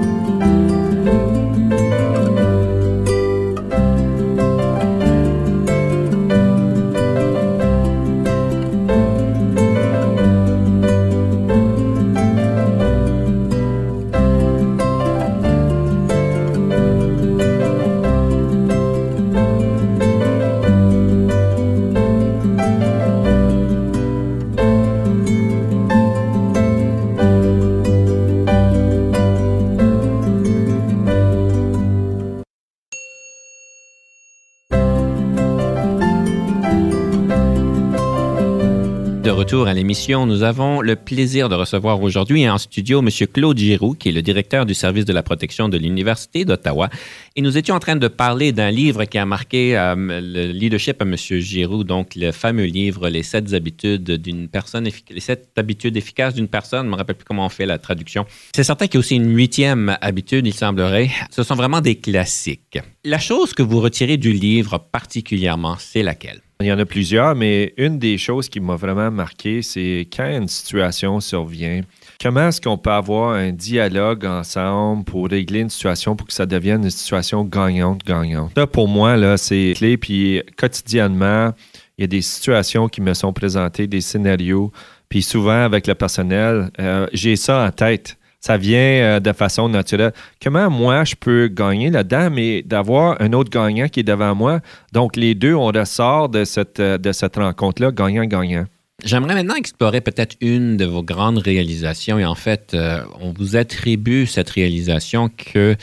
À 39.59 39.73
l'émission. 39.73 40.25
Nous 40.25 40.43
avons 40.43 40.79
le 40.79 40.95
plaisir 40.95 41.49
de 41.49 41.55
recevoir 41.55 42.01
aujourd'hui 42.01 42.49
en 42.49 42.57
studio 42.57 43.01
M. 43.01 43.09
Claude 43.27 43.57
Giroux, 43.57 43.95
qui 43.95 44.07
est 44.07 44.13
le 44.13 44.21
directeur 44.21 44.65
du 44.65 44.73
service 44.73 45.03
de 45.03 45.11
la 45.11 45.23
protection 45.23 45.67
de 45.67 45.77
l'Université 45.77 46.45
d'Ottawa. 46.45 46.89
Et 47.35 47.41
nous 47.41 47.57
étions 47.57 47.75
en 47.75 47.79
train 47.79 47.97
de 47.97 48.07
parler 48.07 48.53
d'un 48.53 48.71
livre 48.71 49.03
qui 49.03 49.17
a 49.17 49.25
marqué 49.25 49.77
euh, 49.77 49.95
le 49.97 50.53
leadership 50.53 51.01
à 51.01 51.05
M. 51.05 51.17
Giroux, 51.17 51.83
donc 51.83 52.15
le 52.15 52.31
fameux 52.31 52.63
livre 52.63 53.09
Les 53.09 53.23
sept 53.23 53.53
habitudes 53.53 54.11
d'une 54.11 54.47
personne, 54.47 54.87
les 55.09 55.19
sept 55.19 55.49
habitudes 55.57 55.97
efficaces 55.97 56.33
d'une 56.33 56.47
personne. 56.47 56.83
Je 56.83 56.85
ne 56.85 56.91
me 56.91 56.95
rappelle 56.95 57.17
plus 57.17 57.25
comment 57.25 57.45
on 57.45 57.49
fait 57.49 57.65
la 57.65 57.77
traduction. 57.77 58.25
C'est 58.55 58.63
certain 58.63 58.87
qu'il 58.87 58.95
y 58.95 58.97
a 58.97 59.01
aussi 59.01 59.15
une 59.17 59.35
huitième 59.35 59.97
habitude, 59.99 60.47
il 60.47 60.53
semblerait. 60.53 61.09
Ce 61.29 61.43
sont 61.43 61.55
vraiment 61.55 61.81
des 61.81 61.95
classiques. 61.95 62.79
La 63.03 63.19
chose 63.19 63.53
que 63.53 63.63
vous 63.63 63.81
retirez 63.81 64.15
du 64.15 64.31
livre 64.31 64.77
particulièrement, 64.77 65.75
c'est 65.77 66.03
laquelle? 66.03 66.41
Il 66.61 66.67
y 66.67 66.71
en 66.71 66.79
a 66.79 66.85
plusieurs, 66.85 67.35
mais 67.35 67.73
une 67.77 67.99
des 67.99 68.17
choses 68.17 68.49
qui 68.49 68.59
m'a 68.59 68.75
vraiment 68.75 69.11
marqué, 69.11 69.61
c'est 69.61 70.07
quand 70.15 70.27
une 70.27 70.47
situation 70.47 71.19
survient, 71.19 71.81
comment 72.21 72.47
est-ce 72.47 72.61
qu'on 72.61 72.77
peut 72.77 72.91
avoir 72.91 73.33
un 73.33 73.51
dialogue 73.51 74.25
ensemble 74.25 75.03
pour 75.03 75.27
régler 75.27 75.61
une 75.61 75.69
situation 75.69 76.15
pour 76.15 76.27
que 76.27 76.33
ça 76.33 76.45
devienne 76.45 76.83
une 76.83 76.89
situation 76.89 77.43
gagnante-gagnante. 77.43 78.51
Là, 78.55 78.67
pour 78.67 78.87
moi, 78.87 79.17
là, 79.17 79.37
c'est 79.37 79.73
clé. 79.75 79.97
Puis 79.97 80.41
quotidiennement, 80.57 81.51
il 81.97 82.01
y 82.01 82.05
a 82.05 82.07
des 82.07 82.21
situations 82.21 82.87
qui 82.87 83.01
me 83.01 83.13
sont 83.13 83.33
présentées, 83.33 83.87
des 83.87 84.01
scénarios. 84.01 84.71
Puis 85.09 85.21
souvent, 85.21 85.63
avec 85.63 85.87
le 85.87 85.95
personnel, 85.95 86.71
euh, 86.79 87.07
j'ai 87.13 87.35
ça 87.35 87.65
en 87.65 87.71
tête 87.71 88.17
ça 88.41 88.57
vient 88.57 88.79
euh, 88.79 89.19
de 89.19 89.31
façon 89.31 89.69
naturelle. 89.69 90.13
Comment 90.41 90.69
moi, 90.69 91.05
je 91.05 91.15
peux 91.15 91.47
gagner 91.47 91.91
là-dedans, 91.91 92.29
mais 92.31 92.63
d'avoir 92.63 93.21
un 93.21 93.31
autre 93.33 93.51
gagnant 93.51 93.87
qui 93.87 94.01
est 94.01 94.03
devant 94.03 94.35
moi? 94.35 94.59
Donc, 94.91 95.15
les 95.15 95.35
deux, 95.35 95.53
on 95.53 95.67
ressort 95.67 96.27
de 96.27 96.43
cette, 96.43 96.79
euh, 96.79 96.97
de 96.97 97.11
cette 97.11 97.35
rencontre-là, 97.35 97.91
gagnant-gagnant. 97.91 98.65
J'aimerais 99.03 99.33
maintenant 99.33 99.55
explorer 99.55 100.01
peut-être 100.01 100.35
une 100.41 100.77
de 100.77 100.85
vos 100.85 101.01
grandes 101.01 101.39
réalisations 101.39 102.19
et 102.19 102.25
en 102.25 102.35
fait, 102.35 102.73
euh, 102.73 103.03
on 103.19 103.31
vous 103.31 103.55
attribue 103.55 104.27
cette 104.27 104.49
réalisation 104.51 105.29
que 105.29 105.75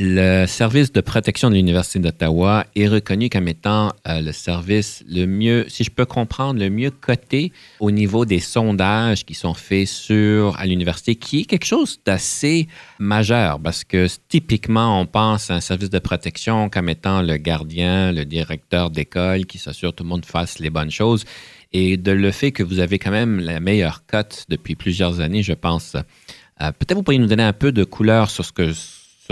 le 0.00 0.46
service 0.46 0.90
de 0.90 1.00
protection 1.00 1.48
de 1.48 1.54
l'Université 1.54 2.00
d'Ottawa 2.00 2.66
est 2.74 2.88
reconnu 2.88 3.28
comme 3.28 3.46
étant 3.46 3.92
euh, 4.08 4.20
le 4.20 4.32
service 4.32 5.04
le 5.08 5.26
mieux, 5.26 5.66
si 5.68 5.84
je 5.84 5.90
peux 5.90 6.06
comprendre, 6.06 6.58
le 6.58 6.70
mieux 6.70 6.90
coté 6.90 7.52
au 7.78 7.90
niveau 7.90 8.24
des 8.24 8.40
sondages 8.40 9.24
qui 9.24 9.34
sont 9.34 9.54
faits 9.54 9.86
sur 9.86 10.58
à 10.58 10.66
l'université, 10.66 11.14
qui 11.14 11.42
est 11.42 11.44
quelque 11.44 11.66
chose 11.66 12.00
d'assez 12.04 12.66
majeur 12.98 13.60
parce 13.60 13.84
que 13.84 14.08
typiquement, 14.28 15.00
on 15.00 15.06
pense 15.06 15.50
à 15.50 15.54
un 15.54 15.60
service 15.60 15.90
de 15.90 16.00
protection 16.00 16.68
comme 16.68 16.88
étant 16.88 17.22
le 17.22 17.36
gardien, 17.36 18.10
le 18.10 18.24
directeur 18.24 18.90
d'école 18.90 19.46
qui 19.46 19.58
s'assure 19.58 19.90
que 19.90 19.96
tout 19.96 20.04
le 20.04 20.10
monde 20.10 20.26
fasse 20.26 20.58
les 20.58 20.70
bonnes 20.70 20.90
choses. 20.90 21.24
Et 21.72 21.96
de 21.96 22.12
le 22.12 22.32
fait 22.32 22.50
que 22.50 22.62
vous 22.62 22.80
avez 22.80 22.98
quand 22.98 23.12
même 23.12 23.38
la 23.38 23.60
meilleure 23.60 24.04
cote 24.06 24.46
depuis 24.48 24.74
plusieurs 24.74 25.20
années, 25.20 25.42
je 25.42 25.54
pense. 25.54 25.94
Euh, 25.94 26.72
peut-être 26.72 26.94
vous 26.94 27.02
pourriez 27.02 27.20
nous 27.20 27.28
donner 27.28 27.44
un 27.44 27.52
peu 27.52 27.72
de 27.72 27.84
couleur 27.84 28.30
sur 28.30 28.44
ce 28.44 28.52
que 28.52 28.72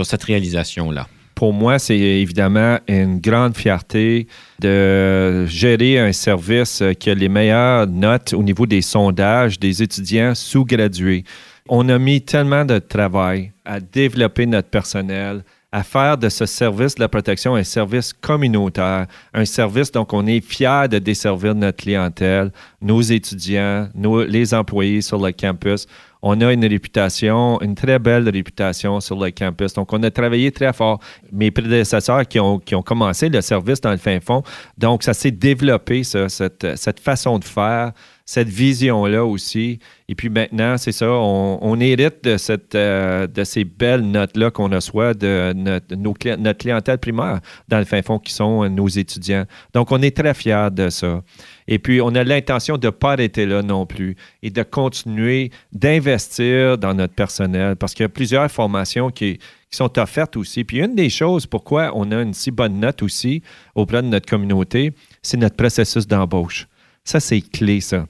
sur 0.03 0.09
cette 0.09 0.23
réalisation-là? 0.23 1.07
Pour 1.35 1.53
moi, 1.53 1.79
c'est 1.79 1.97
évidemment 1.97 2.77
une 2.87 3.19
grande 3.19 3.55
fierté 3.55 4.27
de 4.59 5.45
gérer 5.47 5.97
un 5.97 6.11
service 6.11 6.83
qui 6.99 7.09
a 7.09 7.15
les 7.15 7.29
meilleures 7.29 7.87
notes 7.87 8.33
au 8.33 8.43
niveau 8.43 8.65
des 8.65 8.81
sondages 8.81 9.59
des 9.59 9.81
étudiants 9.81 10.35
sous-gradués. 10.35 11.23
On 11.69 11.87
a 11.89 11.97
mis 11.97 12.21
tellement 12.21 12.65
de 12.65 12.79
travail 12.79 13.51
à 13.65 13.79
développer 13.79 14.45
notre 14.45 14.69
personnel, 14.69 15.43
à 15.71 15.83
faire 15.83 16.17
de 16.17 16.27
ce 16.27 16.45
service 16.45 16.95
de 16.95 17.01
la 17.01 17.07
protection 17.07 17.55
un 17.55 17.63
service 17.63 18.11
communautaire, 18.11 19.07
un 19.33 19.45
service 19.45 19.91
donc 19.91 20.11
on 20.13 20.27
est 20.27 20.41
fier 20.41 20.89
de 20.89 20.99
desservir 20.99 21.55
notre 21.55 21.77
clientèle, 21.77 22.51
nos 22.81 23.01
étudiants, 23.01 23.87
nos, 23.95 24.23
les 24.23 24.53
employés 24.53 25.01
sur 25.01 25.17
le 25.17 25.31
campus 25.31 25.87
on 26.21 26.39
a 26.41 26.53
une 26.53 26.65
réputation, 26.65 27.59
une 27.61 27.75
très 27.75 27.99
belle 27.99 28.29
réputation 28.29 28.99
sur 28.99 29.19
le 29.19 29.31
campus. 29.31 29.73
Donc, 29.73 29.91
on 29.91 30.01
a 30.03 30.11
travaillé 30.11 30.51
très 30.51 30.71
fort. 30.73 30.99
Mes 31.31 31.51
prédécesseurs 31.51 32.27
qui 32.27 32.39
ont, 32.39 32.59
qui 32.59 32.75
ont 32.75 32.83
commencé 32.83 33.29
le 33.29 33.41
service 33.41 33.81
dans 33.81 33.91
le 33.91 33.97
fin 33.97 34.19
fond, 34.19 34.43
donc 34.77 35.03
ça 35.03 35.13
s'est 35.13 35.31
développé, 35.31 36.03
cette, 36.03 36.67
cette 36.75 36.99
façon 36.99 37.39
de 37.39 37.43
faire, 37.43 37.91
cette 38.31 38.47
vision-là 38.47 39.25
aussi. 39.25 39.79
Et 40.07 40.15
puis 40.15 40.29
maintenant, 40.29 40.77
c'est 40.77 40.93
ça, 40.93 41.11
on, 41.11 41.79
hérite 41.81 42.23
de, 42.23 42.37
cette, 42.37 42.75
euh, 42.75 43.27
de 43.27 43.43
ces 43.43 43.65
belles 43.65 44.09
notes-là 44.09 44.51
qu'on 44.51 44.69
reçoit 44.69 45.13
de 45.13 45.51
notre, 45.53 45.93
notre 46.37 46.57
clientèle 46.57 46.97
primaire 46.97 47.41
dans 47.67 47.79
le 47.79 47.83
fin 47.83 48.01
fond 48.01 48.19
qui 48.19 48.31
sont 48.31 48.69
nos 48.69 48.87
étudiants. 48.87 49.43
Donc, 49.73 49.91
on 49.91 50.01
est 50.01 50.15
très 50.15 50.33
fiers 50.33 50.69
de 50.71 50.89
ça. 50.89 51.21
Et 51.67 51.77
puis, 51.77 51.99
on 51.99 52.15
a 52.15 52.23
l'intention 52.23 52.77
de 52.77 52.87
ne 52.87 52.91
pas 52.91 53.11
arrêter 53.11 53.45
là 53.45 53.63
non 53.63 53.85
plus 53.85 54.15
et 54.41 54.49
de 54.49 54.63
continuer 54.63 55.51
d'investir 55.73 56.77
dans 56.77 56.93
notre 56.93 57.13
personnel 57.13 57.75
parce 57.75 57.93
qu'il 57.93 58.05
y 58.05 58.05
a 58.05 58.09
plusieurs 58.09 58.49
formations 58.49 59.09
qui, 59.09 59.39
sont 59.73 59.99
offertes 59.99 60.35
aussi. 60.37 60.63
Puis, 60.63 60.79
une 60.79 60.95
des 60.95 61.09
choses 61.09 61.45
pourquoi 61.45 61.91
on 61.95 62.11
a 62.11 62.21
une 62.21 62.33
si 62.33 62.51
bonne 62.51 62.79
note 62.79 63.03
aussi 63.03 63.41
auprès 63.75 64.01
de 64.01 64.07
notre 64.07 64.29
communauté, 64.29 64.93
c'est 65.21 65.37
notre 65.37 65.55
processus 65.57 66.07
d'embauche. 66.07 66.67
Ça, 67.03 67.19
c'est 67.19 67.41
clé, 67.41 67.81
ça. 67.81 68.07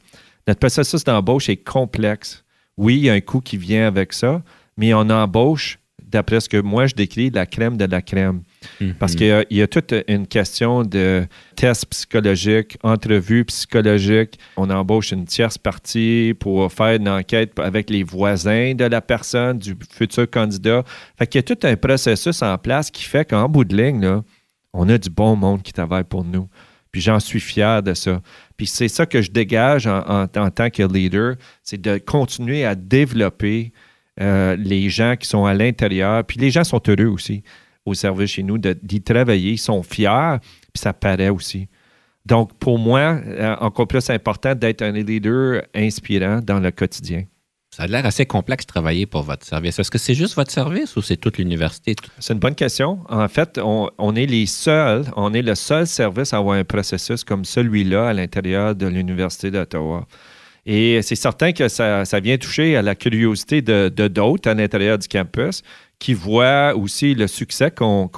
Notre 0.47 0.59
processus 0.59 1.03
d'embauche 1.03 1.49
est 1.49 1.57
complexe. 1.57 2.43
Oui, 2.77 2.97
il 2.97 3.03
y 3.05 3.09
a 3.09 3.13
un 3.13 3.21
coût 3.21 3.41
qui 3.41 3.57
vient 3.57 3.87
avec 3.87 4.13
ça, 4.13 4.41
mais 4.77 4.93
on 4.93 5.09
embauche, 5.09 5.77
d'après 6.11 6.39
ce 6.39 6.49
que 6.49 6.57
moi 6.57 6.87
je 6.87 6.93
décris, 6.93 7.29
la 7.29 7.45
crème 7.45 7.77
de 7.77 7.85
la 7.85 8.01
crème. 8.01 8.41
Parce 8.99 9.15
qu'il 9.15 9.45
y, 9.49 9.61
a 9.61 9.67
toute 9.67 9.93
une 10.07 10.27
question 10.27 10.83
de 10.83 11.25
tests 11.55 11.85
psychologiques, 11.87 12.77
entrevues 12.83 13.45
psychologiques. 13.45 14.37
On 14.57 14.69
embauche 14.69 15.11
une 15.11 15.25
tierce 15.25 15.57
partie 15.57 16.33
pour 16.39 16.71
faire 16.71 16.95
une 16.95 17.09
enquête 17.09 17.57
avec 17.59 17.89
les 17.89 18.03
voisins 18.03 18.73
de 18.75 18.85
la 18.85 19.01
personne, 19.01 19.57
du 19.57 19.75
futur 19.89 20.29
candidat. 20.29 20.83
Fait 21.17 21.27
qu'il 21.27 21.39
y 21.39 21.43
a 21.43 21.55
tout 21.55 21.65
un 21.65 21.75
processus 21.75 22.41
en 22.41 22.57
place 22.57 22.91
qui 22.91 23.03
fait 23.03 23.27
qu'en 23.27 23.47
bout 23.49 23.63
de 23.63 23.75
ligne, 23.75 24.21
on 24.73 24.89
a 24.89 24.97
du 24.97 25.09
bon 25.09 25.35
monde 25.35 25.61
qui 25.63 25.73
travaille 25.73 26.03
pour 26.03 26.23
nous. 26.23 26.47
Puis 26.91 27.01
j'en 27.01 27.19
suis 27.19 27.39
fier 27.39 27.81
de 27.81 27.93
ça. 27.93 28.21
Puis 28.57 28.67
c'est 28.67 28.87
ça 28.87 29.05
que 29.05 29.21
je 29.21 29.31
dégage 29.31 29.87
en, 29.87 30.27
tant 30.27 30.69
que 30.69 30.83
leader, 30.83 31.35
c'est 31.63 31.79
de 31.79 31.97
continuer 31.97 32.65
à 32.65 32.75
développer 32.75 33.71
euh, 34.19 34.55
les 34.57 34.89
gens 34.89 35.15
qui 35.15 35.27
sont 35.27 35.45
à 35.45 35.53
l'intérieur. 35.53 36.23
Puis 36.25 36.37
les 36.37 36.51
gens 36.51 36.63
sont 36.63 36.81
heureux 36.87 37.07
aussi 37.07 37.43
au 37.85 37.93
service 37.93 38.31
chez 38.31 38.43
nous 38.43 38.57
d'y 38.57 39.01
travailler. 39.01 39.53
Ils 39.53 39.57
sont 39.57 39.81
fiers, 39.83 40.37
puis 40.73 40.81
ça 40.81 40.93
paraît 40.93 41.29
aussi. 41.29 41.67
Donc, 42.25 42.53
pour 42.59 42.77
moi, 42.77 43.19
euh, 43.25 43.55
encore 43.59 43.87
plus 43.87 44.07
important 44.09 44.53
d'être 44.53 44.83
un 44.83 44.91
leader 44.91 45.63
inspirant 45.73 46.39
dans 46.41 46.59
le 46.59 46.69
quotidien. 46.71 47.23
Ça 47.73 47.83
a 47.83 47.87
l'air 47.87 48.05
assez 48.05 48.25
complexe 48.25 48.65
de 48.65 48.67
travailler 48.67 49.05
pour 49.05 49.23
votre 49.23 49.45
service. 49.45 49.79
Est-ce 49.79 49.89
que 49.89 49.97
c'est 49.97 50.13
juste 50.13 50.35
votre 50.35 50.51
service 50.51 50.97
ou 50.97 51.01
c'est 51.01 51.15
toute 51.15 51.37
l'université? 51.37 51.95
C'est 52.19 52.33
une 52.33 52.39
bonne 52.39 52.55
question. 52.55 52.99
En 53.07 53.29
fait, 53.29 53.57
on, 53.63 54.15
est 54.15 54.25
les 54.25 54.45
seuls, 54.45 55.05
on 55.15 55.33
est 55.33 55.41
le 55.41 55.55
seul 55.55 55.87
service 55.87 56.33
à 56.33 56.37
avoir 56.37 56.57
un 56.57 56.65
processus 56.65 57.23
comme 57.23 57.45
celui-là 57.45 58.09
à 58.09 58.13
l'intérieur 58.13 58.75
de 58.75 58.87
l'Université 58.87 59.51
d'Ottawa. 59.51 60.05
Et 60.65 61.01
c'est 61.01 61.15
certain 61.15 61.53
que 61.53 61.69
ça, 61.69 62.03
vient 62.21 62.37
toucher 62.37 62.75
à 62.75 62.81
la 62.81 62.93
curiosité 62.93 63.61
de 63.61 64.07
d'autres 64.09 64.49
à 64.49 64.53
l'intérieur 64.53 64.97
du 64.97 65.07
campus 65.07 65.63
qui 65.97 66.13
voient 66.13 66.75
aussi 66.75 67.15
le 67.15 67.27
succès 67.27 67.71
qu'on 67.71 68.09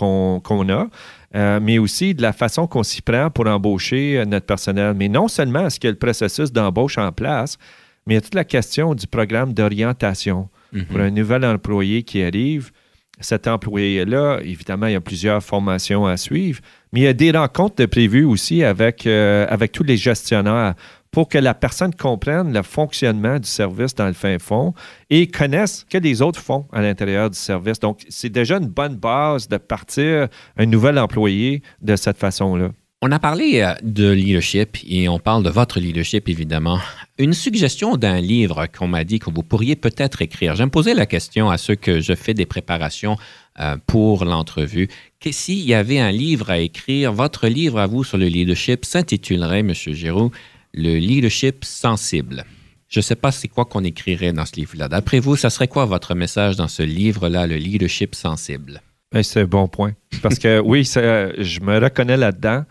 a. 0.69 0.88
Euh, 1.36 1.60
mais 1.60 1.79
aussi 1.79 2.13
de 2.13 2.22
la 2.22 2.31
façon 2.31 2.67
qu'on 2.67 2.83
s'y 2.83 3.01
prend 3.01 3.31
pour 3.31 3.48
embaucher 3.48 4.24
notre 4.27 4.45
personnel. 4.45 4.93
Mais 4.95 5.10
non 5.10 5.27
seulement 5.27 5.65
est-ce 5.65 5.79
qu'il 5.79 5.88
y 5.88 5.89
a 5.89 5.91
le 5.91 5.98
processus 5.98 6.51
d'embauche 6.51 7.00
en 7.00 7.12
place, 7.12 7.57
mais 8.05 8.13
il 8.13 8.15
y 8.15 8.17
a 8.17 8.22
toute 8.22 8.36
la 8.36 8.43
question 8.43 8.95
du 8.95 9.07
programme 9.07 9.53
d'orientation 9.53 10.50
mm-hmm. 10.74 10.86
pour 10.86 11.00
un 11.00 11.12
nouvel 11.12 11.45
employé 11.45 12.03
qui 12.03 12.22
arrive. 12.22 12.72
Cet 13.19 13.48
employé-là, 13.48 14.39
évidemment, 14.43 14.88
il 14.88 14.93
y 14.93 14.95
a 14.95 15.01
plusieurs 15.01 15.41
formations 15.43 16.05
à 16.05 16.17
suivre, 16.17 16.60
mais 16.91 17.01
il 17.01 17.03
y 17.03 17.07
a 17.07 17.13
des 17.13 17.31
rencontres 17.31 17.75
de 17.75 17.86
prévues 17.86 18.25
aussi 18.25 18.63
avec, 18.63 19.05
euh, 19.05 19.45
avec 19.50 19.72
tous 19.72 19.83
les 19.83 19.98
gestionnaires 19.98 20.74
pour 21.13 21.29
que 21.29 21.38
la 21.38 21.53
personne 21.53 21.93
comprenne 21.93 22.51
le 22.51 22.63
fonctionnement 22.63 23.38
du 23.38 23.48
service 23.48 23.93
dans 23.93 24.07
le 24.07 24.13
fin 24.13 24.39
fond 24.39 24.74
et 25.12 25.27
connaisse 25.27 25.81
ce 25.81 25.86
que 25.86 26.00
les 26.00 26.24
autres 26.24 26.39
font 26.39 26.65
à 26.74 26.81
l'intérieur 26.81 27.29
du 27.29 27.38
service. 27.38 27.79
Donc, 27.79 28.01
c'est 28.10 28.31
déjà 28.31 28.57
une 28.57 28.67
bonne 28.67 28.95
base 28.95 29.48
de 29.48 29.57
partir 29.57 30.27
un 30.57 30.65
nouvel 30.65 30.98
employé 30.98 31.62
de 31.81 31.95
cette 31.95 32.17
façon-là. 32.17 32.72
On 33.05 33.12
a 33.12 33.19
parlé 33.19 33.60
euh, 33.60 33.74
de 33.83 34.10
leadership 34.10 34.77
et 34.88 35.10
on 35.10 35.19
parle 35.19 35.43
de 35.43 35.50
votre 35.50 35.77
leadership, 35.81 36.29
évidemment. 36.29 36.79
Une 37.17 37.33
suggestion 37.33 37.98
d'un 37.98 38.22
livre 38.22 38.67
qu'on 38.67 38.88
m'a 38.88 39.03
dit 39.03 39.19
que 39.19 39.29
vous 39.29 39.43
pourriez 39.43 39.75
peut-être 39.75 40.22
écrire. 40.22 40.55
J'aime 40.55 40.69
poser 40.69 40.93
la 40.93 41.05
question 41.05 41.50
à 41.50 41.57
ceux 41.57 41.75
que 41.75 42.00
je 42.00 42.15
fais 42.15 42.33
des 42.33 42.45
préparations 42.45 43.17
euh, 43.60 43.75
pour 43.88 44.24
l'entrevue. 44.24 44.88
S'il 45.29 45.65
y 45.65 45.74
avait 45.74 46.00
un 46.00 46.13
livre 46.13 46.50
à 46.50 46.60
écrire, 46.60 47.12
votre 47.12 47.50
livre 47.50 47.77
à 47.77 47.88
vous 47.88 48.05
sur 48.05 48.17
le 48.17 48.27
leadership 48.27 48.86
s'intitulerait, 48.86 49.60
M. 49.60 49.74
Giroux, 49.74 50.31
le 50.74 50.95
leadership 50.95 51.65
sensible. 51.65 52.45
Je 52.88 53.00
ne 53.00 53.03
sais 53.03 53.17
pas 53.17 53.33
c'est 53.33 53.50
quoi 53.50 53.65
qu'on 53.65 53.83
écrirait 53.83 54.31
dans 54.31 54.45
ce 54.45 54.55
livre-là. 54.55 54.88
D'après 54.88 55.19
vous, 55.19 55.36
ça 55.36 55.50
serait 55.50 55.67
quoi 55.67 55.83
votre 55.83 56.15
message 56.15 56.55
dans 56.55 56.69
ce 56.69 56.83
livre-là, 56.83 57.48
le 57.48 57.57
leadership 57.57 58.15
sensible? 58.15 58.81
Ben, 59.12 59.22
c'est 59.24 59.41
un 59.41 59.45
bon 59.45 59.67
point. 59.67 59.91
Parce 60.22 60.39
que 60.39 60.60
oui, 60.60 60.86
je 60.86 61.60
me 61.60 61.79
reconnais 61.79 62.17
là-dedans. 62.17 62.63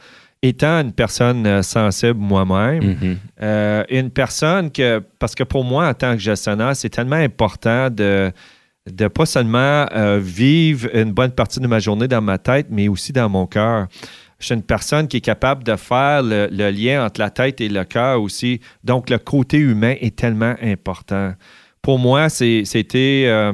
Étant 0.44 0.80
une 0.80 0.92
personne 0.92 1.46
euh, 1.46 1.62
sensible 1.62 2.18
moi-même, 2.18 2.82
mm-hmm. 2.82 3.16
euh, 3.42 3.84
une 3.90 4.10
personne 4.10 4.72
que, 4.72 5.00
parce 5.20 5.36
que 5.36 5.44
pour 5.44 5.62
moi, 5.62 5.88
en 5.88 5.94
tant 5.94 6.14
que 6.14 6.18
gestionnaire, 6.18 6.74
c'est 6.74 6.90
tellement 6.90 7.16
important 7.16 7.88
de 7.90 8.32
de 8.90 9.06
pas 9.06 9.26
seulement 9.26 9.86
euh, 9.92 10.18
vivre 10.20 10.88
une 10.92 11.12
bonne 11.12 11.30
partie 11.30 11.60
de 11.60 11.68
ma 11.68 11.78
journée 11.78 12.08
dans 12.08 12.20
ma 12.20 12.38
tête, 12.38 12.66
mais 12.70 12.88
aussi 12.88 13.12
dans 13.12 13.28
mon 13.28 13.46
cœur 13.46 13.86
je 14.40 14.46
suis 14.46 14.54
une 14.56 14.62
personne 14.62 15.06
qui 15.06 15.18
est 15.18 15.20
capable 15.20 15.62
de 15.62 15.76
faire 15.76 16.20
le, 16.20 16.48
lien 16.70 17.06
entre 17.06 17.20
la 17.20 17.30
tête 17.30 17.60
et 17.60 17.68
le 17.68 17.84
cœur 17.84 18.20
aussi. 18.20 18.60
Donc, 18.82 19.08
le 19.08 19.18
côté 19.18 19.58
humain 19.58 19.94
est 20.00 20.16
tellement 20.16 20.56
important. 20.60 21.34
Pour 21.80 22.00
moi, 22.00 22.28
c'était 22.28 23.26
euh, 23.28 23.52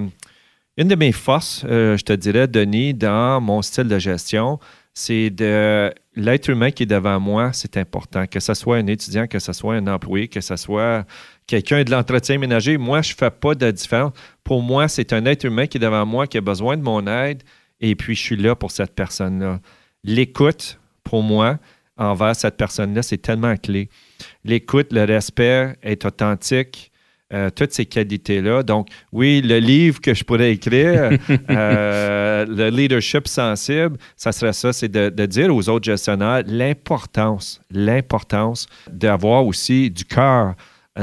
une 0.78 0.88
de 0.88 0.94
mes 0.94 1.12
forces, 1.12 1.62
je 1.68 2.02
te 2.02 2.14
dirais, 2.14 2.48
Denis, 2.48 2.94
dans 2.94 3.38
mon 3.38 3.60
style 3.60 3.84
de 3.84 3.98
gestion. 3.98 4.58
C'est 4.94 5.28
de 5.28 5.92
l'être 6.18 6.50
humain 6.50 6.70
qui 6.70 6.82
est 6.82 6.86
devant 6.86 7.18
moi, 7.18 7.52
c'est 7.52 7.76
important. 7.76 8.26
Que 8.26 8.40
ce 8.40 8.52
soit 8.54 8.76
un 8.76 8.86
étudiant, 8.86 9.26
que 9.26 9.38
ce 9.38 9.52
soit 9.52 9.74
un 9.76 9.86
employé, 9.86 10.28
que 10.28 10.40
ce 10.40 10.56
soit 10.56 11.06
quelqu'un 11.46 11.84
de 11.84 11.90
l'entretien 11.90 12.38
ménager. 12.38 12.76
Moi, 12.76 13.00
je 13.02 13.12
ne 13.12 13.16
fais 13.16 13.30
pas 13.30 13.54
de 13.54 13.70
différence. 13.70 14.12
Pour 14.44 14.62
moi, 14.62 14.88
c'est 14.88 15.12
un 15.12 15.24
être 15.24 15.44
humain 15.44 15.66
qui 15.66 15.78
est 15.78 15.80
devant 15.80 16.04
moi, 16.04 16.26
qui 16.26 16.36
a 16.36 16.42
besoin 16.42 16.76
de 16.76 16.82
mon 16.82 17.06
aide, 17.06 17.42
et 17.80 17.94
puis 17.94 18.14
je 18.14 18.20
suis 18.20 18.36
là 18.36 18.54
pour 18.54 18.70
cette 18.70 18.94
personne-là 18.94 19.60
l'écoute, 20.04 20.78
pour 21.04 21.22
moi, 21.22 21.58
envers 21.96 22.36
cette 22.36 22.56
personne-là, 22.56 23.02
c'est 23.02 23.18
tellement 23.18 23.56
clé. 23.56 23.88
L'écoute, 24.44 24.92
le 24.92 25.04
respect, 25.04 25.76
être 25.82 26.06
authentique, 26.06 26.92
euh, 27.34 27.50
toutes 27.50 27.72
ces 27.72 27.84
qualités-là. 27.84 28.62
Donc, 28.62 28.88
oui, 29.12 29.42
le 29.44 29.58
livre 29.58 30.00
que 30.00 30.14
je 30.14 30.24
pourrais 30.24 30.52
écrire, 30.52 31.10
euh, 31.50 32.46
le 32.48 32.70
leadership 32.70 33.28
sensible, 33.28 33.98
ça 34.16 34.32
serait 34.32 34.54
ça, 34.54 34.72
c'est 34.72 34.88
de, 34.88 35.26
dire 35.26 35.54
aux 35.54 35.68
autres 35.68 35.84
gestionnaires 35.84 36.42
l'importance, 36.46 37.60
l'importance 37.70 38.66
d'avoir 38.90 39.44
aussi 39.44 39.90
du 39.90 40.06
cœur 40.06 40.54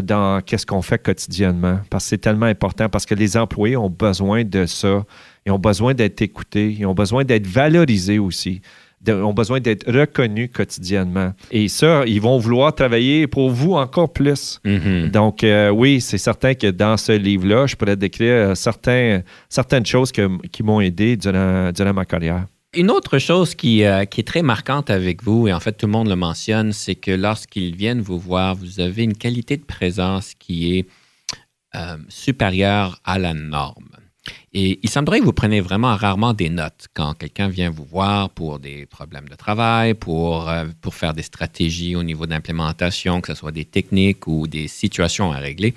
dans 0.02 0.42
qu'est-ce 0.42 0.66
qu'on 0.66 0.82
fait 0.82 0.98
quotidiennement. 0.98 1.80
Parce 1.92 2.06
que 2.06 2.10
c'est 2.10 2.18
tellement 2.18 2.48
important, 2.48 2.90
parce 2.90 3.06
que 3.06 3.14
les 3.14 3.38
employés 3.38 3.78
ont 3.78 3.92
besoin 3.92 4.44
de 4.44 4.66
ça. 4.66 5.06
Ils 5.46 5.52
ont 5.52 5.60
besoin 5.60 5.94
d'être 5.94 6.24
écoutés, 6.24 6.76
ils 6.80 6.88
ont 6.88 6.96
besoin 6.96 7.24
d'être 7.24 7.46
valorisés 7.46 8.18
aussi 8.18 8.62
ont 9.10 9.34
besoin 9.34 9.60
d'être 9.60 9.90
reconnus 9.92 10.50
quotidiennement. 10.54 11.34
Et 11.52 11.68
ça, 11.68 12.04
ils 12.06 12.22
vont 12.22 12.38
vouloir 12.38 12.74
travailler 12.74 13.28
pour 13.28 13.50
vous 13.50 13.74
encore 13.74 14.12
plus. 14.12 14.60
Mm-hmm. 14.66 15.12
Donc, 15.12 15.44
euh, 15.44 15.70
oui, 15.70 16.02
c'est 16.02 16.18
certain 16.18 16.54
que 16.54 16.68
dans 16.68 16.98
ce 16.98 17.12
livre-là, 17.12 17.68
je 17.68 17.76
pourrais 17.76 17.96
décrire 17.96 18.34
euh, 18.34 18.56
certains, 18.56 19.22
certaines 19.50 19.86
choses 19.86 20.12
qui 20.12 20.64
m'ont 20.64 20.82
aidé 20.82 21.18
durant, 21.18 21.72
durant 21.72 21.94
ma 21.94 22.06
carrière. 22.06 22.46
Une 22.74 22.92
autre 22.92 23.20
chose 23.20 23.56
qui, 23.56 23.84
euh, 23.84 24.04
qui, 24.06 24.22
est 24.22 24.26
très 24.26 24.42
marquante 24.42 24.90
avec 24.90 25.24
vous, 25.24 25.48
et 25.48 25.54
en 25.54 25.62
fait 25.62 25.74
tout 25.74 25.86
le 25.86 25.94
monde 25.94 26.10
le 26.10 26.18
mentionne, 26.18 26.74
c'est 26.74 26.96
que 26.96 27.12
lorsqu'ils 27.12 27.76
viennent 27.76 28.02
vous 28.02 28.20
voir, 28.20 28.54
vous 28.56 28.82
avez 28.82 29.04
une 29.04 29.16
qualité 29.16 29.56
de 29.58 29.64
présence 29.64 30.34
qui 30.34 30.78
est 30.78 30.86
supérieure 32.08 33.02
à 33.04 33.20
la 33.20 33.34
norme. 33.34 33.90
Et 34.54 34.80
il 34.84 34.90
semblerait 34.90 35.20
que 35.20 35.26
vous 35.26 35.34
prenez 35.34 35.60
vraiment 35.60 35.96
rarement 35.96 36.34
des 36.34 36.50
notes 36.50 36.88
quand 36.94 37.14
quelqu'un 37.14 37.50
vient 37.50 37.70
vous 37.70 37.84
voir 37.84 38.30
pour 38.30 38.60
des 38.60 38.86
problèmes 38.86 39.28
de 39.28 39.36
travail, 39.36 39.94
pour, 39.94 40.50
euh, 40.50 40.66
pour 40.82 40.96
faire 40.96 41.14
des 41.14 41.24
stratégies 41.24 41.96
au 41.96 42.04
niveau 42.04 42.26
d'implémentation, 42.26 43.22
que 43.22 43.28
ce 43.28 43.36
soit 43.36 43.52
des 43.52 43.66
techniques 43.66 44.28
ou 44.28 44.48
des 44.48 44.68
situations 44.68 45.32
à 45.32 45.38
régler. 45.38 45.74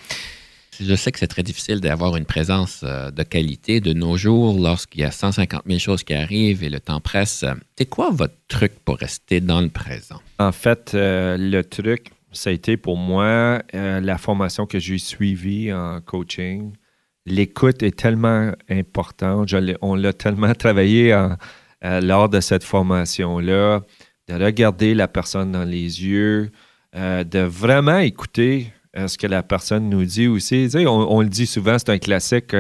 Je 0.81 0.95
sais 0.95 1.11
que 1.11 1.19
c'est 1.19 1.27
très 1.27 1.43
difficile 1.43 1.81
d'avoir 1.81 2.17
une 2.17 2.25
présence 2.25 2.83
euh, 2.85 3.11
de 3.11 3.25
qualité 3.25 3.81
de 3.81 3.93
nos 3.93 4.17
jours 4.17 4.57
lorsqu'il 4.61 5.01
y 5.01 5.05
a 5.05 5.11
150 5.11 5.63
000 5.67 5.81
choses 5.81 6.05
qui 6.05 6.15
arrivent 6.15 6.63
et 6.63 6.69
le 6.69 6.79
temps 6.79 7.01
presse. 7.01 7.45
C'est 7.77 7.87
quoi 7.87 8.11
votre 8.13 8.37
truc 8.47 8.73
pour 8.85 8.97
rester 8.99 9.41
dans 9.41 9.61
le 9.61 9.71
présent? 9.71 10.21
En 10.39 10.53
fait, 10.53 10.93
euh, 10.95 11.37
le 11.37 11.65
truc, 11.65 12.13
ça 12.31 12.51
a 12.51 12.53
été 12.53 12.77
pour 12.77 12.97
moi 12.97 13.61
la 13.73 14.19
formation 14.19 14.67
que 14.67 14.79
j'ai 14.79 14.99
suivie 14.99 15.73
en 15.73 16.01
coaching 16.01 16.71
l'écoute 17.29 17.83
est 17.83 17.97
tellement 17.97 18.53
importante. 18.69 19.55
on 19.83 19.95
l'a 19.95 20.13
tellement 20.13 20.55
travaillé 20.59 21.13
euh, 21.85 22.01
lors 22.01 22.29
de 22.29 22.41
cette 22.41 22.65
formation-là, 22.65 23.83
de 24.29 24.35
regarder 24.35 24.95
la 24.95 25.09
personne 25.09 25.53
dans 25.53 25.65
les 25.65 26.05
yeux, 26.05 26.51
euh, 26.97 27.23
de 27.23 27.41
vraiment 27.41 27.99
écouter 27.99 28.73
euh, 28.97 29.07
ce 29.07 29.17
que 29.17 29.27
la 29.27 29.43
personne 29.43 29.89
nous 29.89 30.05
dit 30.05 30.27
aussi. 30.27 30.69
on, 30.75 31.21
le 31.21 31.29
dit 31.29 31.47
souvent, 31.47 31.79
c'est 31.79 31.91
un 31.91 31.99
classique. 31.99 32.55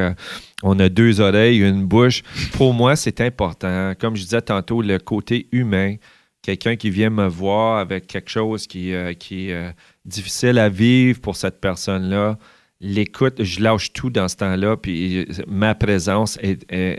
on 0.62 0.78
a 0.78 0.88
deux 0.88 1.20
oreilles, 1.20 1.58
une 1.58 1.84
bouche. 1.84 2.22
Pour 2.52 2.74
moi, 2.74 2.94
c'est 2.94 3.20
important. 3.20 3.94
Comme 3.98 4.16
je 4.16 4.22
disais 4.22 4.42
tantôt, 4.42 4.82
le 4.82 4.98
côté 4.98 5.48
humain. 5.52 5.96
Quelqu'un 6.40 6.76
qui 6.76 6.88
vient 6.88 7.10
me 7.10 7.26
voir 7.26 7.78
avec 7.78 8.06
quelque 8.06 8.30
chose 8.30 8.66
qui 8.66 8.92
est 8.92 9.74
difficile 10.04 10.58
à 10.58 10.68
vivre 10.68 11.20
pour 11.20 11.36
cette 11.36 11.60
personne-là 11.60 12.38
l'écoute, 12.80 13.42
je 13.42 13.60
lâche 13.60 13.92
tout 13.92 14.10
dans 14.10 14.28
ce 14.28 14.36
temps-là, 14.36 14.76
puis 14.76 15.26
ma 15.46 15.74
présence 15.74 16.38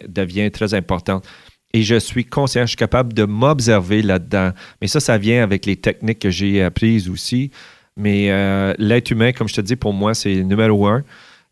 devient 0.08 0.52
très 0.52 0.74
importante. 0.74 1.26
Et 1.74 1.84
je 1.84 1.96
suis 1.96 2.26
conscient, 2.26 2.64
je 2.64 2.70
suis 2.70 2.78
capable 2.78 3.14
de 3.14 3.26
m'observer 3.26 4.02
là-dedans. 4.02 4.52
Mais 4.82 4.88
ça, 4.88 5.00
ça 5.00 5.18
vient 5.18 5.44
avec 5.44 5.66
les 5.66 5.76
techniques 5.76 6.20
que 6.20 6.32
j'ai 6.32 6.64
apprises 6.64 7.10
aussi. 7.10 7.52
Mais 7.96 8.32
euh, 8.32 8.74
l'être 8.78 9.12
humain, 9.12 9.34
comme 9.34 9.48
je 9.48 9.54
te 9.54 9.62
dis, 9.62 9.76
pour 9.76 9.94
moi, 9.94 10.14
c'est 10.14 10.44
numéro 10.44 10.88
un. 10.88 11.04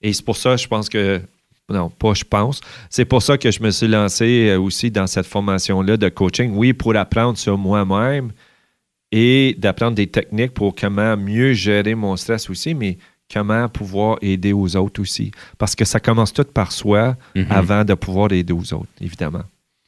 Et 0.02 0.14
c'est 0.14 0.26
pour 0.26 0.38
ça, 0.38 0.56
je 0.58 0.68
pense 0.68 0.90
que 0.90 1.22
non, 1.70 1.90
pas 1.90 2.14
je 2.14 2.24
pense. 2.24 2.62
C'est 2.90 3.04
pour 3.04 3.22
ça 3.22 3.38
que 3.38 3.52
je 3.52 3.62
me 3.62 3.72
suis 3.72 3.88
lancé 3.88 4.48
euh, 4.50 4.60
aussi 4.60 4.90
dans 4.90 5.06
cette 5.06 5.26
formation-là 5.26 5.98
de 5.98 6.10
coaching. 6.10 6.54
Oui, 6.56 6.74
pour 6.74 6.96
apprendre 6.96 7.38
sur 7.38 7.58
moi-même 7.58 8.32
et 9.12 9.56
d'apprendre 9.58 9.96
des 9.96 10.08
techniques 10.08 10.54
pour 10.54 10.74
comment 10.74 11.18
mieux 11.18 11.54
gérer 11.54 11.94
mon 11.94 12.16
stress 12.16 12.50
aussi, 12.50 12.74
mais 12.74 12.98
comment 13.34 13.68
pouvoir 13.70 14.18
aider 14.22 14.54
aux 14.54 14.76
autres 14.76 15.02
aussi. 15.02 15.32
Parce 15.58 15.76
que 15.76 15.86
ça 15.86 16.00
commence 16.00 16.34
tout 16.34 16.44
par 16.46 16.72
soi 16.72 17.16
Mhm. 17.36 17.48
avant 17.50 17.84
de 17.86 17.94
pouvoir 17.94 18.32
aider 18.32 18.54
aux 18.54 18.74
autres, 18.74 18.90
évidemment. 19.02 19.44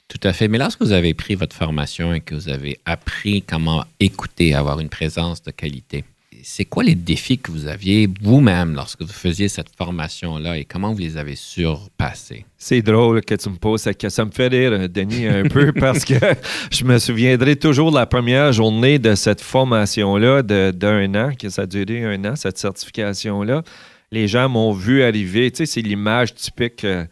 Tout 0.07 0.19
à 0.27 0.33
fait. 0.33 0.47
Mais 0.47 0.57
lorsque 0.57 0.81
vous 0.81 0.91
avez 0.91 1.13
pris 1.13 1.35
votre 1.35 1.55
formation 1.55 2.13
et 2.13 2.19
que 2.21 2.33
vous 2.33 2.49
avez 2.49 2.79
appris 2.85 3.43
comment 3.43 3.85
écouter, 3.99 4.55
avoir 4.55 4.79
une 4.79 4.89
présence 4.89 5.41
de 5.43 5.51
qualité, 5.51 6.03
c'est 6.43 6.65
quoi 6.65 6.83
les 6.83 6.95
défis 6.95 7.37
que 7.37 7.51
vous 7.51 7.67
aviez 7.67 8.07
vous-même 8.21 8.73
lorsque 8.75 9.01
vous 9.01 9.11
faisiez 9.13 9.47
cette 9.49 9.75
formation-là 9.77 10.57
et 10.57 10.65
comment 10.65 10.91
vous 10.93 10.99
les 10.99 11.17
avez 11.17 11.35
surpassés? 11.35 12.45
C'est 12.57 12.81
drôle 12.81 13.21
que 13.23 13.35
tu 13.35 13.49
me 13.49 13.55
poses 13.55 13.81
cette 13.81 13.97
question. 13.97 14.23
Ça 14.23 14.25
me 14.25 14.31
fait 14.31 14.47
rire, 14.47 14.71
euh, 14.73 14.87
Denis, 14.87 15.27
un 15.27 15.43
peu, 15.43 15.71
parce 15.79 16.03
que 16.05 16.15
je 16.71 16.83
me 16.83 16.97
souviendrai 16.99 17.55
toujours 17.55 17.91
de 17.91 17.95
la 17.95 18.05
première 18.05 18.51
journée 18.53 18.99
de 18.99 19.15
cette 19.15 19.41
formation-là 19.41 20.41
de- 20.41 20.71
d'un 20.71 21.13
an, 21.15 21.31
que 21.39 21.49
ça 21.49 21.61
a 21.63 21.65
duré 21.65 22.03
un 22.03 22.23
an, 22.25 22.35
cette 22.35 22.57
certification-là. 22.57 23.63
Les 24.11 24.27
gens 24.27 24.49
m'ont 24.49 24.71
vu 24.73 25.03
arriver. 25.03 25.51
Tu 25.51 25.57
sais, 25.57 25.65
c'est 25.65 25.81
l'image 25.81 26.33
typique 26.33 26.83
euh, 26.83 27.05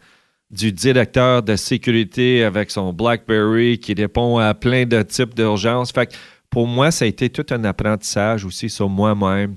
du 0.50 0.72
directeur 0.72 1.42
de 1.42 1.56
sécurité 1.56 2.42
avec 2.42 2.70
son 2.70 2.92
BlackBerry 2.92 3.78
qui 3.78 3.94
répond 3.94 4.38
à 4.38 4.54
plein 4.54 4.84
de 4.86 5.02
types 5.02 5.34
d'urgences. 5.34 5.92
Fait 5.92 6.06
que 6.06 6.14
pour 6.50 6.66
moi, 6.66 6.90
ça 6.90 7.04
a 7.04 7.08
été 7.08 7.30
tout 7.30 7.46
un 7.50 7.64
apprentissage 7.64 8.44
aussi 8.44 8.70
sur 8.70 8.88
moi-même 8.88 9.54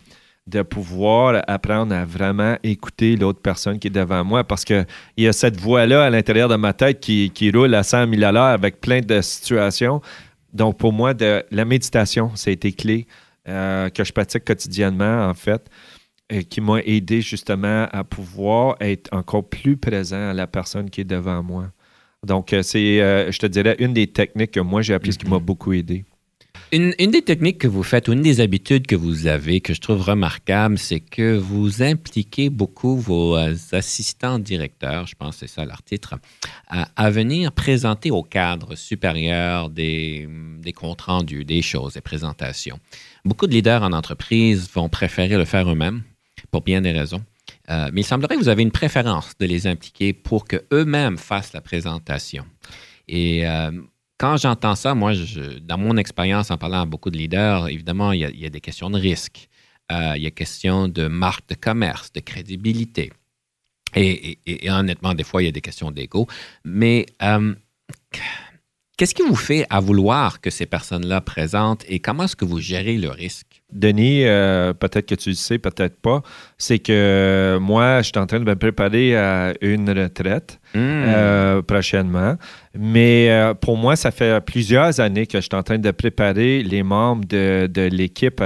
de 0.48 0.62
pouvoir 0.64 1.44
apprendre 1.48 1.94
à 1.94 2.04
vraiment 2.04 2.58
écouter 2.64 3.16
l'autre 3.16 3.42
personne 3.42 3.80
qui 3.80 3.88
est 3.88 3.92
devant 3.92 4.24
moi 4.24 4.44
parce 4.44 4.66
qu'il 4.66 4.86
y 5.18 5.28
a 5.28 5.34
cette 5.34 5.60
voix-là 5.60 6.04
à 6.04 6.10
l'intérieur 6.10 6.50
de 6.50 6.56
ma 6.56 6.74
tête 6.74 7.00
qui, 7.00 7.30
qui 7.30 7.52
roule 7.52 7.74
à 7.76 7.84
100 7.84 8.10
000 8.10 8.24
à 8.24 8.32
l'heure 8.32 8.44
avec 8.46 8.82
plein 8.82 9.02
de 9.02 9.22
situations. 9.22 10.02
Donc, 10.54 10.78
pour 10.78 10.92
moi, 10.94 11.14
de, 11.14 11.44
la 11.52 11.66
méditation, 11.66 12.36
ça 12.36 12.50
a 12.50 12.54
été 12.54 12.72
clé 12.72 13.08
euh, 13.48 13.90
que 13.90 14.04
je 14.04 14.12
pratique 14.12 14.44
quotidiennement, 14.44 15.28
en 15.28 15.34
fait, 15.34 15.70
et 16.30 16.44
qui 16.44 16.60
m'a 16.60 16.80
aidé 16.80 17.22
justement 17.22 17.88
à 17.92 18.04
pouvoir 18.04 18.76
être 18.80 19.10
encore 19.14 19.48
plus 19.48 19.78
présent 19.78 20.30
à 20.30 20.34
la 20.34 20.48
personne 20.48 20.90
qui 20.90 21.02
est 21.02 21.06
devant 21.06 21.42
moi. 21.42 21.72
Donc, 22.26 22.54
euh, 22.54 22.62
c'est, 22.62 23.02
euh, 23.02 23.32
je 23.32 23.40
te 23.40 23.46
dirais, 23.46 23.76
une 23.80 23.94
des 23.94 24.08
techniques 24.08 24.52
que 24.52 24.60
moi 24.60 24.82
j'ai 24.82 24.94
appris, 24.94 25.14
ce 25.14 25.18
qui 25.18 25.28
m'a 25.28 25.40
beaucoup 25.40 25.74
aidé. 25.74 26.04
Une, 26.74 26.94
des 26.94 27.22
techniques 27.22 27.58
que 27.58 27.68
vous 27.68 27.84
faites 27.84 28.08
une 28.08 28.22
des 28.22 28.40
habitudes 28.40 28.88
que 28.88 28.96
vous 28.96 29.28
avez 29.28 29.60
que 29.60 29.74
je 29.74 29.82
trouve 29.82 30.02
remarquable, 30.02 30.78
c'est 30.78 31.02
que 31.02 31.36
vous 31.38 31.84
impliquez 31.84 32.50
beaucoup 32.50 32.96
vos 32.96 33.36
euh, 33.36 33.54
assistants 33.74 34.40
directeurs, 34.40 35.06
je 35.06 35.16
pense 35.16 35.36
que 35.36 35.48
c'est 35.48 35.54
ça 35.54 35.66
leur 35.66 35.84
titre, 35.84 36.16
à, 36.70 37.12
venir 37.12 37.52
présenter 37.52 38.10
au 38.10 38.24
cadre 38.24 38.76
supérieur 38.76 39.70
des, 39.70 40.30
des 40.60 40.72
comptes 40.72 41.02
rendus, 41.02 41.44
des 41.44 41.62
choses, 41.62 41.96
des 41.96 42.02
présentations. 42.02 42.80
Beaucoup 43.26 43.48
de 43.48 43.52
leaders 43.52 43.84
en 43.84 43.92
entreprise 43.92 44.70
vont 44.74 44.88
préférer 44.88 45.36
le 45.36 45.44
faire 45.44 45.70
eux-mêmes 45.70 46.04
pour 46.52 46.62
bien 46.62 46.80
des 46.80 46.94
raisons. 46.94 47.22
Euh, 47.70 47.90
mais 47.92 48.00
il 48.00 48.06
semblerait 48.06 48.36
que 48.36 48.42
vous 48.42 48.50
avez 48.50 48.64
une 48.64 48.72
préférence 48.72 49.38
de 49.38 49.46
les 49.46 49.68
impliquer 49.68 50.14
pour 50.14 50.46
qu'eux-mêmes 50.46 51.18
fassent 51.18 51.52
la 51.52 51.62
présentation. 51.62 52.46
Et 53.10 53.46
euh, 53.46 53.72
quand 54.22 54.38
j'entends 54.38 54.76
ça, 54.76 54.94
moi, 54.94 55.14
dans 55.64 55.80
mon 55.80 55.98
expérience 55.98 56.52
en 56.52 56.58
parlant 56.60 56.82
à 56.82 56.86
beaucoup 56.86 57.10
de 57.10 57.18
leaders, 57.18 57.70
évidemment, 57.70 58.12
il 58.12 58.20
y 58.20 58.46
a, 58.46 58.50
des 58.50 58.62
questions 58.62 58.92
de 58.92 59.00
risque. 59.00 59.50
Euh, 59.92 60.14
il 60.16 60.22
y 60.22 60.28
a 60.28 60.32
question 60.32 60.88
de 60.88 61.08
marque 61.08 61.50
de 61.50 61.56
commerce, 61.56 62.14
de 62.14 62.20
crédibilité. 62.20 63.12
Et 63.96 64.38
honnêtement, 64.70 65.16
des 65.16 65.24
fois, 65.24 65.42
il 65.42 65.46
y 65.46 65.50
a 65.50 65.52
des 65.52 65.60
questions 65.60 65.90
d'ego. 65.90 66.28
Mais 66.64 67.08
euh, 67.24 67.56
qu'est-ce 68.96 69.16
qui 69.16 69.24
vous 69.24 69.36
fait 69.36 69.66
à 69.72 69.80
vouloir 69.80 70.40
que 70.40 70.52
ces 70.52 70.68
personnes-là 70.68 71.22
présentent 71.22 71.84
et 71.88 72.00
comment 72.00 72.26
est-ce 72.26 72.36
que 72.36 72.46
vous 72.46 72.60
gérez 72.60 73.00
le 73.00 73.10
risque? 73.10 73.51
Denis, 73.72 74.24
euh, 74.26 74.74
peut-être 74.74 75.06
que 75.08 75.16
tu 75.16 75.30
le 75.30 75.36
sais, 75.36 75.58
peut-être 75.60 75.96
pas, 76.02 76.22
c'est 76.58 76.80
que 76.80 76.92
euh, 76.92 77.60
moi, 77.60 78.02
je 78.02 78.08
suis 78.08 78.18
en 78.18 78.26
train 78.26 78.40
de 78.40 78.46
me 78.46 78.56
préparer 78.56 79.16
à 79.16 79.54
une 79.62 79.90
retraite 79.90 80.58
Hmm. 80.74 80.80
euh, 80.80 81.62
prochainement. 81.62 82.36
Mais 82.74 83.28
euh, 83.30 83.54
pour 83.54 83.76
moi, 83.76 83.98
ça 83.98 84.10
fait 84.10 84.40
plusieurs 84.40 85.02
années 85.02 85.28
que 85.28 85.38
je 85.38 85.42
suis 85.44 85.56
en 85.56 85.64
train 85.64 85.78
de 85.78 85.92
préparer 85.92 86.64
les 86.64 86.82
membres 86.82 87.26
de, 87.28 87.68
de 87.68 87.82
l'équipe 87.92 88.42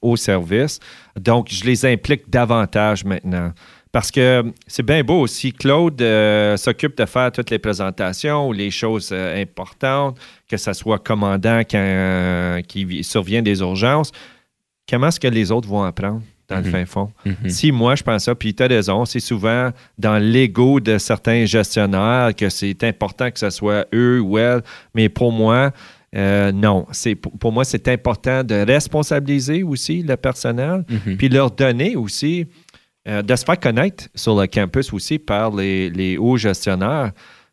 au 0.00 0.16
service. 0.16 0.80
Donc, 1.18 1.48
je 1.50 1.64
les 1.64 1.84
implique 1.84 2.30
davantage 2.30 3.04
maintenant. 3.04 3.52
Parce 3.92 4.10
que 4.10 4.44
c'est 4.68 4.84
bien 4.84 5.02
beau 5.02 5.20
aussi. 5.20 5.52
Claude 5.52 6.00
euh, 6.00 6.56
s'occupe 6.56 6.96
de 6.96 7.04
faire 7.04 7.30
toutes 7.32 7.50
les 7.50 7.58
présentations 7.58 8.48
ou 8.48 8.52
les 8.52 8.70
choses 8.70 9.10
euh, 9.12 9.42
importantes, 9.42 10.16
que 10.48 10.56
ce 10.56 10.72
soit 10.72 11.00
commandant 11.00 11.60
quand, 11.70 11.76
euh, 11.76 12.60
qui 12.62 12.84
vi- 12.86 13.02
survient 13.02 13.42
des 13.42 13.60
urgences. 13.60 14.12
Comment 14.90 15.08
est-ce 15.08 15.20
que 15.20 15.28
les 15.28 15.52
autres 15.52 15.68
vont 15.68 15.82
apprendre 15.84 16.22
dans 16.48 16.56
le 16.56 16.62
Mhm. 16.64 16.70
fin 16.70 16.84
fond? 16.86 17.10
Mhm. 17.24 17.48
Si 17.48 17.70
moi, 17.70 17.94
je 17.94 18.02
pense 18.02 18.24
ça, 18.24 18.34
puis 18.34 18.52
tu 18.54 18.62
as 18.62 18.66
raison, 18.66 19.04
c'est 19.04 19.20
souvent 19.20 19.70
dans 19.98 20.18
l'ego 20.18 20.80
de 20.80 20.98
certains 20.98 21.44
gestionnaires 21.44 22.30
que 22.36 22.48
c'est 22.48 22.82
important 22.84 23.30
que 23.30 23.38
ce 23.38 23.50
soit 23.50 23.86
eux 23.94 24.20
ou 24.20 24.36
elles, 24.38 24.62
mais 24.94 25.08
pour 25.08 25.30
moi, 25.32 25.70
euh, 26.16 26.50
non. 26.50 26.86
Pour 27.38 27.52
moi, 27.52 27.64
c'est 27.64 27.86
important 27.86 28.42
de 28.42 28.54
responsabiliser 28.66 29.62
aussi 29.62 30.02
le 30.02 30.16
personnel, 30.16 30.84
Mhm. 30.88 31.16
puis 31.16 31.28
leur 31.28 31.50
donner 31.52 31.94
aussi, 31.96 32.46
euh, 33.08 33.22
de 33.22 33.36
se 33.36 33.44
faire 33.44 33.58
connaître 33.60 34.08
sur 34.14 34.38
le 34.38 34.46
campus 34.46 34.92
aussi 34.92 35.18
par 35.18 35.54
les, 35.54 35.88
les 35.90 36.18
hauts 36.18 36.36
gestionnaires. 36.36 37.12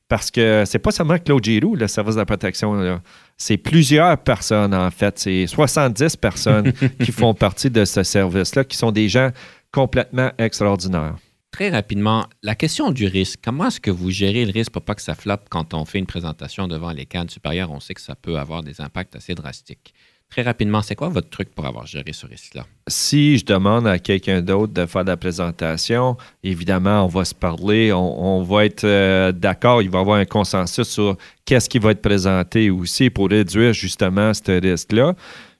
Parce 0.09 0.31
que 0.31 0.63
c'est 0.65 0.79
pas 0.79 0.91
seulement 0.91 1.17
Claude 1.17 1.43
Giroux, 1.43 1.75
le 1.75 1.87
service 1.87 2.15
de 2.15 2.21
la 2.21 2.25
protection. 2.25 3.01
C'est 3.35 3.57
plusieurs 3.57 4.17
personnes, 4.17 4.73
en 4.73 4.89
fait. 4.89 5.19
C'est 5.19 5.47
70 5.47 6.15
personnes 6.15 6.71
qui 7.03 7.11
font 7.11 7.33
partie 7.33 7.69
de 7.69 7.83
ce 7.83 8.03
service-là, 8.03 8.63
qui 8.63 8.77
sont 8.77 8.91
des 8.91 9.09
gens 9.09 9.31
complètement 9.71 10.31
extraordinaires. 10.37 11.15
Très 11.51 11.69
rapidement, 11.69 12.27
la 12.43 12.55
question 12.55 12.91
du 12.91 13.07
risque. 13.07 13.39
Comment 13.43 13.67
est-ce 13.67 13.79
que 13.79 13.91
vous 13.91 14.11
gérez 14.11 14.45
le 14.45 14.51
risque 14.51 14.71
pour 14.71 14.83
pas 14.83 14.95
que 14.95 15.01
ça 15.01 15.15
floppe 15.15 15.47
quand 15.49 15.73
on 15.73 15.85
fait 15.85 15.99
une 15.99 16.05
présentation 16.05 16.67
devant 16.67 16.91
les 16.91 17.05
cadres 17.05 17.31
supérieurs? 17.31 17.71
On 17.71 17.79
sait 17.79 17.93
que 17.93 18.01
ça 18.01 18.15
peut 18.15 18.37
avoir 18.37 18.63
des 18.63 18.79
impacts 18.79 19.15
assez 19.15 19.33
drastiques. 19.33 19.93
Très 20.29 20.41
rapidement, 20.41 20.81
c'est 20.81 20.95
quoi 20.95 21.07
votre 21.09 21.29
truc 21.29 21.55
pour 21.55 21.65
avoir 21.65 21.87
géré 21.87 22.11
ce 22.11 22.27
risque-là? 22.27 22.65
Si 22.87 23.37
je 23.37 23.45
demande 23.45 23.87
à 23.87 23.97
quelqu'un 23.97 24.41
d'autre 24.41 24.73
de 24.73 24.85
faire 24.85 25.05
la 25.05 25.17
présentation, 25.17 26.17
évidemment, 26.43 27.05
on 27.05 27.07
va 27.07 27.23
se 27.25 27.33
parler, 27.33 27.93
on, 27.93 28.39
on 28.39 28.43
va 28.43 28.65
être 28.65 28.83
euh, 28.83 29.31
d'accord, 29.31 29.81
il 29.81 29.89
va 29.89 29.99
y 29.99 30.01
avoir 30.01 30.19
un 30.19 30.25
consensus 30.25 30.87
sur 30.87 31.15
qu'est-ce 31.45 31.69
qui 31.69 31.79
va 31.79 31.91
être 31.91 32.01
présenté 32.01 32.69
aussi 32.69 33.09
pour 33.09 33.29
réduire 33.29 33.73
justement 33.73 34.33
ce 34.33 34.59
risque-là. 34.59 35.15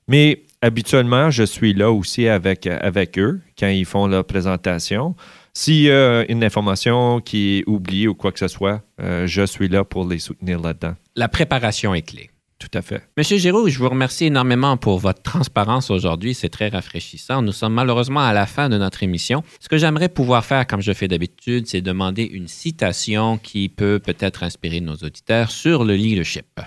Mais 0.06 0.42
habituellement, 0.60 1.30
je 1.30 1.44
suis 1.44 1.72
là 1.72 1.90
aussi 1.90 2.28
avec, 2.28 2.66
avec 2.66 3.18
eux 3.18 3.40
quand 3.58 3.68
ils 3.68 3.86
font 3.86 4.06
leur 4.06 4.24
présentation. 4.24 5.16
S'il 5.54 5.82
y 5.82 5.90
a 5.90 6.24
une 6.30 6.44
information 6.44 7.20
qui 7.20 7.58
est 7.58 7.64
oubliée 7.66 8.06
ou 8.06 8.14
quoi 8.14 8.32
que 8.32 8.38
ce 8.38 8.48
soit, 8.48 8.82
euh, 9.00 9.26
je 9.26 9.44
suis 9.44 9.68
là 9.68 9.82
pour 9.82 10.06
les 10.06 10.18
soutenir 10.18 10.60
là-dedans. 10.60 10.94
La 11.16 11.28
préparation 11.28 11.94
est 11.94 12.02
clé. 12.02 12.30
Tout 12.58 12.70
à 12.74 12.82
fait. 12.82 13.02
Monsieur 13.16 13.38
Giroux, 13.38 13.68
je 13.68 13.78
vous 13.78 13.88
remercie 13.88 14.26
énormément 14.26 14.76
pour 14.76 14.98
votre 14.98 15.22
transparence 15.22 15.90
aujourd'hui. 15.90 16.34
C'est 16.34 16.48
très 16.48 16.68
rafraîchissant. 16.68 17.40
Nous 17.40 17.52
sommes 17.52 17.74
malheureusement 17.74 18.20
à 18.20 18.32
la 18.32 18.46
fin 18.46 18.68
de 18.68 18.76
notre 18.76 19.04
émission. 19.04 19.44
Ce 19.60 19.68
que 19.68 19.78
j'aimerais 19.78 20.08
pouvoir 20.08 20.44
faire, 20.44 20.66
comme 20.66 20.80
je 20.80 20.92
fais 20.92 21.06
d'habitude, 21.06 21.68
c'est 21.68 21.80
demander 21.80 22.24
une 22.24 22.48
citation 22.48 23.38
qui 23.38 23.68
peut 23.68 24.00
peut-être 24.00 24.42
inspirer 24.42 24.80
nos 24.80 24.96
auditeurs 24.96 25.52
sur 25.52 25.84
le 25.84 25.94
leadership. 25.94 26.60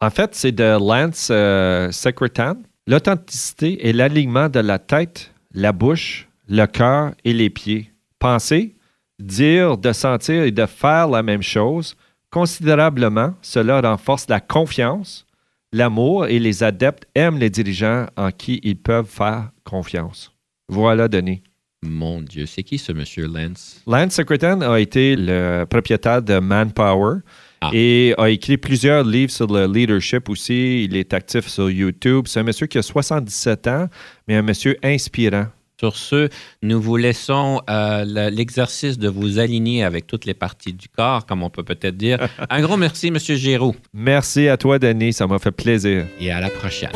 En 0.00 0.10
fait, 0.10 0.34
c'est 0.34 0.52
de 0.52 0.78
Lance 0.78 1.28
euh, 1.30 1.90
Secretan. 1.92 2.56
L'authenticité 2.86 3.88
est 3.88 3.92
l'alignement 3.92 4.48
de 4.48 4.60
la 4.60 4.78
tête, 4.78 5.32
la 5.52 5.72
bouche, 5.72 6.28
le 6.48 6.66
cœur 6.66 7.12
et 7.24 7.32
les 7.32 7.50
pieds. 7.50 7.90
Penser, 8.18 8.76
dire, 9.18 9.78
de 9.78 9.92
sentir 9.92 10.42
et 10.42 10.50
de 10.50 10.66
faire 10.66 11.08
la 11.08 11.22
même 11.22 11.42
chose, 11.42 11.96
considérablement, 12.30 13.34
cela 13.42 13.80
renforce 13.80 14.28
la 14.28 14.40
confiance, 14.40 15.26
l'amour 15.72 16.26
et 16.26 16.38
les 16.38 16.62
adeptes 16.62 17.06
aiment 17.14 17.38
les 17.38 17.50
dirigeants 17.50 18.06
en 18.16 18.30
qui 18.30 18.60
ils 18.62 18.76
peuvent 18.76 19.06
faire 19.08 19.50
confiance. 19.64 20.32
Voilà, 20.68 21.08
Denis. 21.08 21.42
Mon 21.82 22.20
Dieu, 22.22 22.46
c'est 22.46 22.64
qui 22.64 22.76
ce 22.78 22.90
monsieur 22.92 23.26
Lance? 23.28 23.82
Lance 23.86 24.14
Secretan 24.14 24.60
a 24.62 24.80
été 24.80 25.14
le 25.16 25.64
propriétaire 25.64 26.20
de 26.22 26.38
Manpower 26.40 27.18
Ah. 27.60 27.70
et 27.72 28.14
a 28.18 28.30
écrit 28.30 28.56
plusieurs 28.56 29.04
livres 29.04 29.32
sur 29.32 29.46
le 29.46 29.66
leadership 29.66 30.28
aussi. 30.28 30.84
Il 30.84 30.96
est 30.96 31.12
actif 31.14 31.46
sur 31.48 31.70
YouTube. 31.70 32.24
C'est 32.28 32.40
un 32.40 32.44
monsieur 32.44 32.66
qui 32.66 32.78
a 32.78 32.82
77 32.82 33.66
ans, 33.68 33.88
mais 34.26 34.36
un 34.36 34.42
monsieur 34.42 34.76
inspirant. 34.82 35.46
Sur 35.78 35.96
ce, 35.96 36.28
nous 36.62 36.80
vous 36.80 36.96
laissons 36.96 37.60
euh, 37.70 38.04
le- 38.04 38.30
l'exercice 38.34 38.98
de 38.98 39.08
vous 39.08 39.38
aligner 39.38 39.84
avec 39.84 40.08
toutes 40.08 40.24
les 40.24 40.34
parties 40.34 40.72
du 40.72 40.88
corps, 40.88 41.24
comme 41.24 41.42
on 41.44 41.50
peut 41.50 41.62
peut-être 41.62 41.96
dire. 41.96 42.18
Un 42.50 42.60
gros 42.62 42.76
merci, 42.76 43.10
Monsieur 43.12 43.36
Giroux, 43.36 43.76
Merci 43.94 44.48
à 44.48 44.56
toi, 44.56 44.78
Denis. 44.80 45.12
Ça 45.12 45.26
m'a 45.28 45.38
fait 45.38 45.52
plaisir. 45.52 46.06
et 46.18 46.30
à 46.32 46.40
la 46.40 46.50
prochaine. 46.50 46.90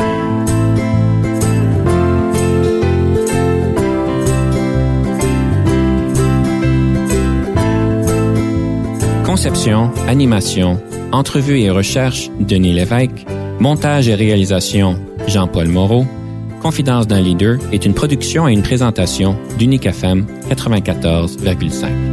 Conception, 9.24 9.90
animation, 10.08 10.80
entrevue 11.12 11.60
et 11.60 11.70
recherche, 11.70 12.28
Denis 12.40 12.72
Lévesque. 12.72 13.24
Montage 13.60 14.08
et 14.08 14.14
réalisation, 14.14 14.98
Jean-Paul 15.28 15.68
Moreau. 15.68 16.04
Confidence 16.62 17.08
d'un 17.08 17.20
leader 17.20 17.58
est 17.72 17.84
une 17.84 17.92
production 17.92 18.46
et 18.46 18.52
une 18.52 18.62
présentation 18.62 19.36
d'Unique 19.58 19.86
FM 19.86 20.24
94,5. 20.48 22.11